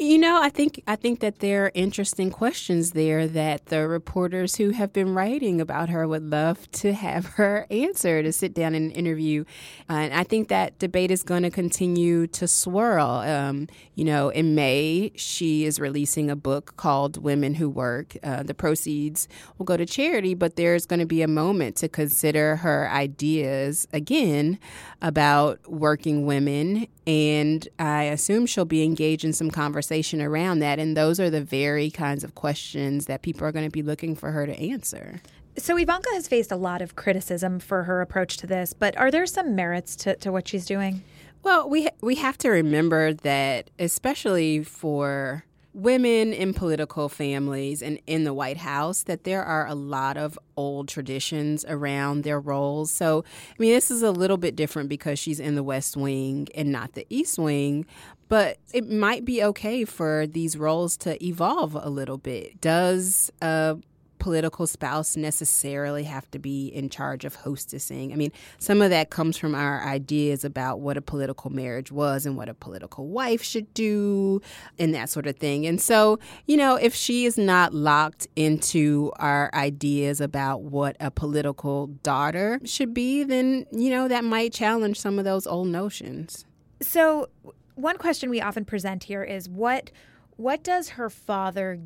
You 0.00 0.16
know, 0.16 0.40
I 0.40 0.48
think 0.48 0.80
I 0.86 0.94
think 0.94 1.18
that 1.20 1.40
there 1.40 1.64
are 1.64 1.72
interesting 1.74 2.30
questions 2.30 2.92
there 2.92 3.26
that 3.26 3.66
the 3.66 3.88
reporters 3.88 4.54
who 4.54 4.70
have 4.70 4.92
been 4.92 5.12
writing 5.12 5.60
about 5.60 5.88
her 5.88 6.06
would 6.06 6.22
love 6.22 6.70
to 6.72 6.92
have 6.92 7.26
her 7.34 7.66
answer 7.68 8.22
to 8.22 8.32
sit 8.32 8.54
down 8.54 8.76
and 8.76 8.92
interview. 8.92 9.44
Uh, 9.90 9.94
and 9.94 10.14
I 10.14 10.22
think 10.22 10.50
that 10.50 10.78
debate 10.78 11.10
is 11.10 11.24
going 11.24 11.42
to 11.42 11.50
continue 11.50 12.28
to 12.28 12.46
swirl. 12.46 13.08
Um, 13.08 13.66
you 13.96 14.04
know, 14.04 14.28
in 14.28 14.54
May 14.54 15.10
she 15.16 15.64
is 15.64 15.80
releasing 15.80 16.30
a 16.30 16.36
book 16.36 16.76
called 16.76 17.20
"Women 17.20 17.54
Who 17.54 17.68
Work." 17.68 18.16
Uh, 18.22 18.44
the 18.44 18.54
proceeds 18.54 19.26
will 19.58 19.66
go 19.66 19.76
to 19.76 19.84
charity, 19.84 20.34
but 20.34 20.54
there's 20.54 20.86
going 20.86 21.00
to 21.00 21.06
be 21.06 21.22
a 21.22 21.28
moment 21.28 21.74
to 21.78 21.88
consider 21.88 22.54
her 22.56 22.88
ideas 22.88 23.88
again 23.92 24.60
about 25.02 25.58
working 25.68 26.24
women, 26.24 26.86
and 27.04 27.66
I 27.80 28.04
assume 28.04 28.46
she'll 28.46 28.64
be 28.64 28.84
engaged 28.84 29.24
in 29.24 29.32
some 29.32 29.50
conversation 29.50 29.87
conversation 29.88 30.20
around 30.20 30.58
that. 30.58 30.78
And 30.78 30.96
those 30.96 31.18
are 31.18 31.30
the 31.30 31.40
very 31.40 31.90
kinds 31.90 32.22
of 32.22 32.34
questions 32.34 33.06
that 33.06 33.22
people 33.22 33.46
are 33.46 33.52
going 33.52 33.64
to 33.64 33.70
be 33.70 33.82
looking 33.82 34.14
for 34.14 34.32
her 34.32 34.46
to 34.46 34.52
answer. 34.58 35.22
So 35.56 35.76
Ivanka 35.78 36.10
has 36.12 36.28
faced 36.28 36.52
a 36.52 36.56
lot 36.56 36.82
of 36.82 36.94
criticism 36.94 37.58
for 37.58 37.84
her 37.84 38.02
approach 38.02 38.36
to 38.38 38.46
this, 38.46 38.74
but 38.74 38.96
are 38.98 39.10
there 39.10 39.26
some 39.26 39.56
merits 39.56 39.96
to, 39.96 40.14
to 40.16 40.30
what 40.30 40.46
she's 40.46 40.66
doing? 40.66 41.02
Well, 41.42 41.68
we 41.68 41.88
we 42.00 42.16
have 42.16 42.36
to 42.38 42.50
remember 42.50 43.14
that, 43.14 43.70
especially 43.78 44.62
for 44.62 45.44
women 45.74 46.32
in 46.32 46.54
political 46.54 47.08
families 47.08 47.82
and 47.82 48.00
in 48.06 48.24
the 48.24 48.34
White 48.34 48.56
House 48.56 49.02
that 49.04 49.24
there 49.24 49.44
are 49.44 49.66
a 49.66 49.74
lot 49.74 50.16
of 50.16 50.38
old 50.56 50.88
traditions 50.88 51.64
around 51.68 52.24
their 52.24 52.40
roles. 52.40 52.90
So, 52.90 53.24
I 53.50 53.54
mean, 53.58 53.72
this 53.72 53.90
is 53.90 54.02
a 54.02 54.10
little 54.10 54.38
bit 54.38 54.56
different 54.56 54.88
because 54.88 55.18
she's 55.18 55.40
in 55.40 55.54
the 55.54 55.62
West 55.62 55.96
Wing 55.96 56.48
and 56.54 56.72
not 56.72 56.94
the 56.94 57.06
East 57.10 57.38
Wing, 57.38 57.86
but 58.28 58.58
it 58.72 58.90
might 58.90 59.24
be 59.24 59.42
okay 59.42 59.84
for 59.84 60.26
these 60.26 60.56
roles 60.56 60.96
to 60.98 61.24
evolve 61.24 61.74
a 61.74 61.88
little 61.88 62.18
bit. 62.18 62.60
Does 62.60 63.30
a 63.40 63.76
political 64.18 64.66
spouse 64.66 65.16
necessarily 65.16 66.04
have 66.04 66.30
to 66.30 66.38
be 66.38 66.68
in 66.68 66.88
charge 66.88 67.24
of 67.24 67.36
hostessing. 67.38 68.12
I 68.12 68.16
mean, 68.16 68.32
some 68.58 68.82
of 68.82 68.90
that 68.90 69.10
comes 69.10 69.36
from 69.36 69.54
our 69.54 69.84
ideas 69.84 70.44
about 70.44 70.80
what 70.80 70.96
a 70.96 71.02
political 71.02 71.50
marriage 71.50 71.90
was 71.92 72.26
and 72.26 72.36
what 72.36 72.48
a 72.48 72.54
political 72.54 73.08
wife 73.08 73.42
should 73.42 73.72
do 73.74 74.40
and 74.78 74.94
that 74.94 75.08
sort 75.08 75.26
of 75.26 75.36
thing. 75.36 75.66
And 75.66 75.80
so, 75.80 76.18
you 76.46 76.56
know, 76.56 76.76
if 76.76 76.94
she 76.94 77.24
is 77.24 77.38
not 77.38 77.74
locked 77.74 78.26
into 78.36 79.12
our 79.16 79.50
ideas 79.54 80.20
about 80.20 80.62
what 80.62 80.96
a 81.00 81.10
political 81.10 81.88
daughter 82.02 82.60
should 82.64 82.94
be, 82.94 83.24
then, 83.24 83.66
you 83.70 83.90
know, 83.90 84.08
that 84.08 84.24
might 84.24 84.52
challenge 84.52 84.98
some 85.00 85.18
of 85.18 85.24
those 85.24 85.46
old 85.46 85.68
notions. 85.68 86.44
So, 86.80 87.28
one 87.74 87.96
question 87.96 88.30
we 88.30 88.40
often 88.40 88.64
present 88.64 89.04
here 89.04 89.22
is 89.22 89.48
what 89.48 89.90
what 90.36 90.62
does 90.62 90.90
her 90.90 91.10
father 91.10 91.80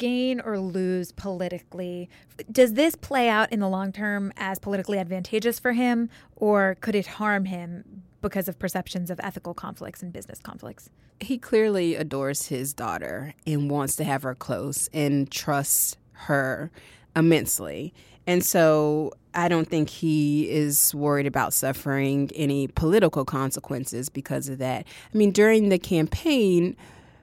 gain 0.00 0.40
or 0.40 0.58
lose 0.58 1.12
politically? 1.12 2.10
Does 2.50 2.72
this 2.72 2.96
play 2.96 3.28
out 3.28 3.52
in 3.52 3.60
the 3.60 3.68
long 3.68 3.92
term 3.92 4.32
as 4.36 4.58
politically 4.58 4.98
advantageous 4.98 5.60
for 5.60 5.72
him, 5.72 6.10
or 6.34 6.76
could 6.80 6.96
it 6.96 7.06
harm 7.06 7.44
him 7.44 8.02
because 8.20 8.48
of 8.48 8.58
perceptions 8.58 9.10
of 9.10 9.20
ethical 9.22 9.54
conflicts 9.54 10.02
and 10.02 10.12
business 10.12 10.40
conflicts? 10.40 10.90
He 11.20 11.38
clearly 11.38 11.94
adores 11.94 12.48
his 12.48 12.72
daughter 12.72 13.34
and 13.46 13.70
wants 13.70 13.94
to 13.96 14.04
have 14.04 14.24
her 14.24 14.34
close 14.34 14.88
and 14.92 15.30
trusts 15.30 15.96
her 16.12 16.72
immensely. 17.14 17.94
And 18.26 18.44
so 18.44 19.12
I 19.34 19.48
don't 19.48 19.68
think 19.68 19.88
he 19.88 20.50
is 20.50 20.94
worried 20.94 21.26
about 21.26 21.52
suffering 21.52 22.30
any 22.34 22.68
political 22.68 23.24
consequences 23.24 24.08
because 24.08 24.48
of 24.48 24.58
that. 24.58 24.86
I 25.12 25.16
mean, 25.16 25.30
during 25.30 25.68
the 25.68 25.78
campaign, 25.78 26.76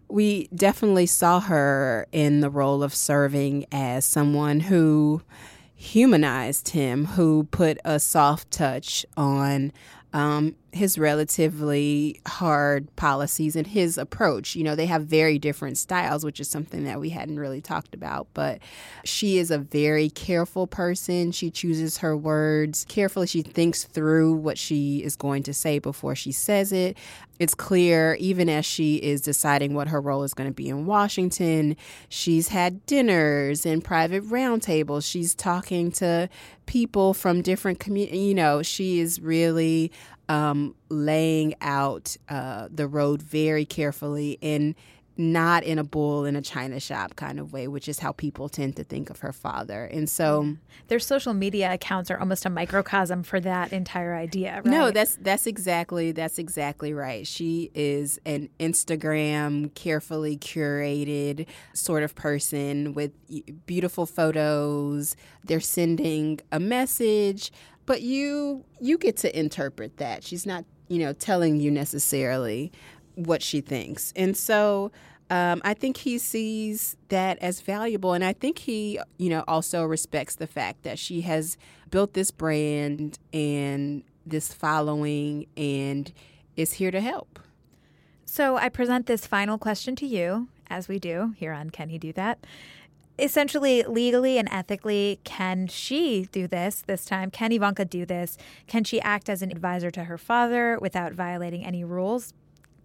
we 0.09 0.47
definitely 0.55 1.05
saw 1.05 1.39
her 1.39 2.07
in 2.11 2.39
the 2.39 2.49
role 2.49 2.83
of 2.83 2.93
serving 2.93 3.65
as 3.71 4.05
someone 4.05 4.61
who 4.61 5.21
humanized 5.75 6.69
him, 6.69 7.05
who 7.05 7.43
put 7.51 7.77
a 7.85 7.99
soft 7.99 8.49
touch 8.51 9.05
on 9.15 9.71
um, 10.13 10.55
his 10.73 10.97
relatively 10.97 12.19
hard 12.27 12.93
policies 12.95 13.56
and 13.56 13.67
his 13.67 13.97
approach. 13.97 14.56
You 14.56 14.63
know, 14.63 14.75
they 14.75 14.86
have 14.86 15.03
very 15.03 15.39
different 15.39 15.77
styles, 15.77 16.25
which 16.25 16.39
is 16.39 16.49
something 16.49 16.84
that 16.84 16.99
we 16.99 17.10
hadn't 17.10 17.39
really 17.39 17.62
talked 17.62 17.93
about. 17.95 18.27
But 18.34 18.60
she 19.03 19.38
is 19.38 19.49
a 19.49 19.58
very 19.58 20.10
careful 20.10 20.67
person. 20.67 21.32
She 21.32 21.49
chooses 21.49 21.99
her 21.99 22.15
words 22.15 22.86
carefully. 22.88 23.27
She 23.27 23.41
thinks 23.41 23.86
through 23.86 24.34
what 24.34 24.58
she 24.58 25.03
is 25.03 25.15
going 25.15 25.43
to 25.43 25.53
say 25.53 25.80
before 25.80 26.15
she 26.15 26.32
says 26.32 26.71
it. 26.71 26.97
It's 27.39 27.53
clear, 27.53 28.15
even 28.19 28.49
as 28.49 28.65
she 28.65 28.95
is 28.95 29.21
deciding 29.21 29.75
what 29.75 29.89
her 29.89 30.01
role 30.01 30.23
is 30.23 30.34
going 30.34 30.49
to 30.49 30.53
be 30.53 30.69
in 30.69 30.88
Washington, 30.88 31.77
she's 32.10 32.47
had 32.47 32.84
dinners 32.88 33.63
and 33.65 33.84
private 33.84 34.23
roundtables. 34.23 35.10
She's 35.10 35.36
talking 35.36 35.91
to 35.93 36.30
people 36.65 37.13
from 37.13 37.43
different 37.43 37.80
communities. 37.80 38.19
You 38.19 38.34
know, 38.34 38.63
she 38.63 38.99
is 38.99 39.21
really 39.21 39.91
um, 40.29 40.75
laying 40.89 41.55
out 41.61 42.17
uh, 42.29 42.67
the 42.71 42.87
road 42.87 43.21
very 43.21 43.65
carefully 43.65 44.37
and 44.41 44.75
not 45.17 45.63
in 45.63 45.80
a 45.80 45.84
bull 45.84 46.25
in 46.25 46.36
a 46.36 46.41
china 46.41 46.80
shop 46.80 47.15
kind 47.15 47.39
of 47.39 47.53
way, 47.53 47.67
which 47.67 47.88
is 47.88 47.99
how 47.99 48.12
people 48.12 48.49
tend 48.49 48.75
to 48.75 48.84
think 48.84 49.10
of 49.10 49.19
her 49.19 49.34
father. 49.34 49.86
And 49.86 50.10
so 50.10 50.56
their 50.88 50.99
social 50.99 51.34
media 51.34 51.73
accounts 51.73 52.12
are 52.12 52.19
almost 52.19 52.45
a 52.45 52.49
microcosm 52.49 53.23
for 53.23 53.39
that 53.39 53.73
entire 53.73 54.15
idea, 54.15 54.58
right? 54.58 54.65
No, 54.65 54.91
that's 54.91 55.17
that's 55.21 55.47
exactly 55.47 56.12
that's 56.12 56.38
exactly 56.38 56.93
right. 56.93 57.25
She 57.25 57.71
is 57.73 58.19
an 58.25 58.49
Instagram 58.60 59.73
carefully 59.73 60.38
curated 60.38 61.47
sort 61.73 62.03
of 62.03 62.15
person 62.15 62.93
with 62.93 63.12
beautiful 63.65 64.06
photos. 64.06 65.15
They're 65.43 65.60
sending 65.60 66.39
a 66.51 66.60
message, 66.60 67.51
but 67.86 68.01
you 68.01 68.65
you 68.80 68.97
get 68.97 69.17
to 69.17 69.39
interpret 69.39 69.97
that. 69.97 70.23
She's 70.23 70.45
not, 70.45 70.65
you 70.88 70.99
know, 70.99 71.13
telling 71.13 71.60
you 71.60 71.71
necessarily 71.71 72.71
what 73.17 73.41
she 73.41 73.62
thinks. 73.62 74.13
And 74.15 74.38
so 74.38 74.91
um, 75.30 75.62
I 75.65 75.73
think 75.73 75.97
he 75.97 76.17
sees 76.17 76.95
that 77.10 77.38
as 77.39 77.62
valuable. 77.62 78.13
And 78.13 78.23
I 78.23 78.34
think 78.34 78.60
he, 78.60 78.99
you 79.17 79.30
know, 79.30 79.43
also 79.47 79.84
respects 79.84 80.36
the 80.36 80.47
fact 80.47 80.84
that 80.84 80.97
she 80.97 81.21
has 81.21 81.58
built 81.89 82.13
this 82.13 82.32
brand 82.32 83.19
and 83.34 84.03
this 84.25 84.53
following 84.53 85.47
and 85.58 86.12
is 86.56 86.73
here 86.73 86.91
to 86.91 87.01
help. 87.01 87.39
So 88.25 88.58
I 88.58 88.69
present 88.69 89.08
this 89.08 89.25
final 89.25 89.58
question 89.58 89.95
to 89.97 90.06
you, 90.06 90.49
as 90.69 90.88
we 90.88 90.99
do 90.99 91.34
here 91.38 91.53
on 91.53 91.69
Can 91.71 91.89
He 91.89 91.97
Do 91.97 92.13
That? 92.13 92.45
Essentially, 93.19 93.82
legally 93.84 94.38
and 94.38 94.47
ethically, 94.51 95.19
can 95.23 95.67
she 95.67 96.27
do 96.32 96.45
this 96.45 96.84
this 96.86 97.03
time? 97.03 97.32
Can 97.32 97.51
Ivanka 97.51 97.84
do 97.84 98.06
this? 98.06 98.38
Can 98.67 98.84
she 98.84 99.01
act 99.01 99.27
as 99.27 99.41
an 99.41 99.49
advisor 99.49 99.89
to 99.91 100.03
her 100.03 100.19
father 100.19 100.77
without 100.80 101.13
violating 101.13 101.65
any 101.65 101.84
rules? 101.84 102.34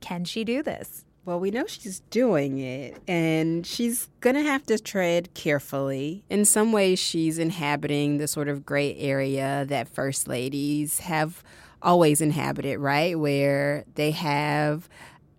Can 0.03 0.25
she 0.25 0.45
do 0.45 0.62
this? 0.62 1.07
Well, 1.25 1.38
we 1.38 1.53
know 1.53 1.67
she's 1.69 2.01
doing 2.11 2.59
it, 2.59 3.01
and 3.07 3.65
she's 3.65 4.09
going 4.21 4.35
to 4.35 4.43
have 4.43 4.65
to 4.67 4.79
tread 4.79 5.33
carefully. 5.35 6.25
In 6.29 6.45
some 6.45 6.73
ways, 6.73 6.99
she's 6.99 7.38
inhabiting 7.38 8.19
the 8.19 8.27
sort 8.27 8.49
of 8.49 8.67
gray 8.67 8.97
area 8.97 9.65
that 9.69 9.88
first 9.88 10.27
ladies 10.27 10.99
have 10.99 11.45
always 11.81 12.21
inhabited, 12.21 12.79
right? 12.79 13.17
Where 13.17 13.85
they 13.95 14.11
have 14.11 14.88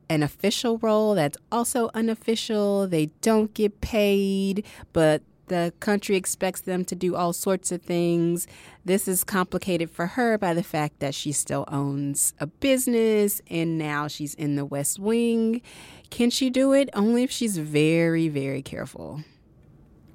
an 0.10 0.24
official 0.24 0.78
role 0.78 1.16
that's 1.16 1.38
also 1.52 1.90
unofficial. 1.94 2.88
They 2.88 3.08
don't 3.22 3.54
get 3.54 3.82
paid, 3.82 4.66
but 4.94 5.22
the 5.48 5.74
country 5.80 6.16
expects 6.16 6.62
them 6.62 6.86
to 6.86 6.96
do 6.96 7.16
all 7.16 7.34
sorts 7.34 7.72
of 7.72 7.82
things. 7.82 8.48
This 8.86 9.08
is 9.08 9.24
complicated 9.24 9.90
for 9.90 10.08
her 10.08 10.38
by 10.38 10.54
the 10.54 10.64
fact 10.64 11.00
that 11.00 11.14
she 11.14 11.32
still 11.32 11.66
owns 11.68 12.34
a 12.40 12.48
business 12.48 13.42
and 13.50 13.78
now 13.78 14.08
she's 14.08 14.34
in 14.36 14.56
the 14.56 14.66
West 14.66 15.00
Wing. 15.00 15.62
Can 16.10 16.30
she 16.30 16.50
do 16.50 16.74
it? 16.74 16.90
Only 16.94 17.24
if 17.24 17.32
she's 17.32 17.58
very, 17.58 18.30
very 18.30 18.62
careful. 18.62 19.24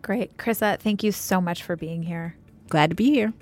Great. 0.03 0.37
Krissah, 0.37 0.79
thank 0.79 1.03
you 1.03 1.13
so 1.13 1.41
much 1.41 1.63
for 1.63 1.77
being 1.77 2.03
here. 2.03 2.37
Glad 2.69 2.91
to 2.91 2.97
be 2.97 3.11
here. 3.11 3.33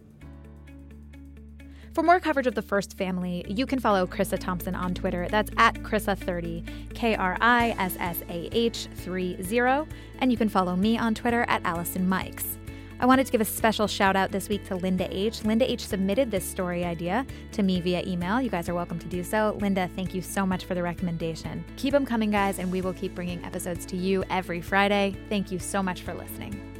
For 1.93 2.03
more 2.03 2.21
coverage 2.21 2.47
of 2.47 2.55
the 2.55 2.63
First 2.63 2.97
Family, 2.99 3.45
you 3.49 3.67
can 3.67 3.79
follow 3.79 4.07
Krissah 4.07 4.39
Thompson 4.39 4.75
on 4.75 4.95
Twitter. 4.95 5.27
That's 5.31 5.51
at 5.57 5.75
Krissah30, 5.77 6.95
K 6.95 7.17
R 7.17 7.39
I 7.41 7.71
S 7.79 7.97
S 7.99 8.23
A 8.29 8.49
H 8.53 8.89
30. 8.95 9.87
And 10.19 10.31
you 10.31 10.37
can 10.37 10.49
follow 10.49 10.77
me 10.77 10.99
on 10.99 11.15
Twitter 11.15 11.45
at 11.49 11.65
Allison 11.65 12.09
Mikes. 12.09 12.59
I 12.99 13.05
wanted 13.05 13.27
to 13.27 13.33
give 13.33 13.43
a 13.43 13.47
special 13.47 13.87
shout 13.87 14.17
out 14.17 14.31
this 14.31 14.49
week 14.49 14.65
to 14.67 14.77
Linda 14.77 15.07
H. 15.15 15.45
Linda 15.45 15.71
H 15.71 15.87
submitted 15.87 16.31
this 16.31 16.45
story 16.45 16.85
idea 16.85 17.27
to 17.53 17.63
me 17.63 17.81
via 17.81 18.03
email. 18.07 18.41
You 18.41 18.49
guys 18.49 18.71
are 18.71 18.75
welcome 18.75 18.99
to 18.99 19.07
do 19.07 19.23
so. 19.23 19.57
Linda, 19.61 19.91
thank 19.95 20.15
you 20.15 20.23
so 20.23 20.47
much 20.47 20.65
for 20.65 20.75
the 20.75 20.83
recommendation. 20.83 21.63
Keep 21.77 21.93
them 21.93 22.07
coming, 22.07 22.31
guys, 22.31 22.59
and 22.59 22.73
we 22.73 22.81
will 22.81 22.95
keep 22.95 23.15
bringing 23.15 23.45
episodes 23.45 23.85
to 23.87 23.97
you 23.97 24.25
every 24.31 24.63
Friday. 24.63 25.15
Thank 25.29 25.53
you 25.53 25.59
so 25.59 25.83
much 25.83 26.03
for 26.03 26.15
listening. 26.15 26.76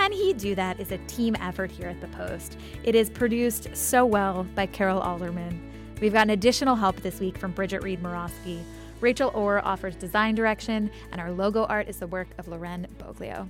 Can 0.00 0.12
He 0.12 0.32
Do 0.32 0.54
That 0.54 0.80
is 0.80 0.92
a 0.92 0.98
team 1.08 1.36
effort 1.40 1.70
here 1.70 1.86
at 1.86 2.00
The 2.00 2.06
Post. 2.06 2.56
It 2.84 2.94
is 2.94 3.10
produced 3.10 3.68
so 3.76 4.06
well 4.06 4.46
by 4.54 4.64
Carol 4.64 4.98
Alderman. 4.98 5.60
We've 6.00 6.14
gotten 6.14 6.30
additional 6.30 6.74
help 6.74 6.96
this 7.02 7.20
week 7.20 7.36
from 7.36 7.52
Bridget 7.52 7.82
Reed 7.82 8.02
Morawski. 8.02 8.62
Rachel 9.02 9.30
Orr 9.34 9.62
offers 9.62 9.96
design 9.96 10.34
direction, 10.34 10.90
and 11.12 11.20
our 11.20 11.30
logo 11.30 11.64
art 11.64 11.86
is 11.86 11.98
the 11.98 12.06
work 12.06 12.28
of 12.38 12.48
Loren 12.48 12.86
Boglio. 12.96 13.46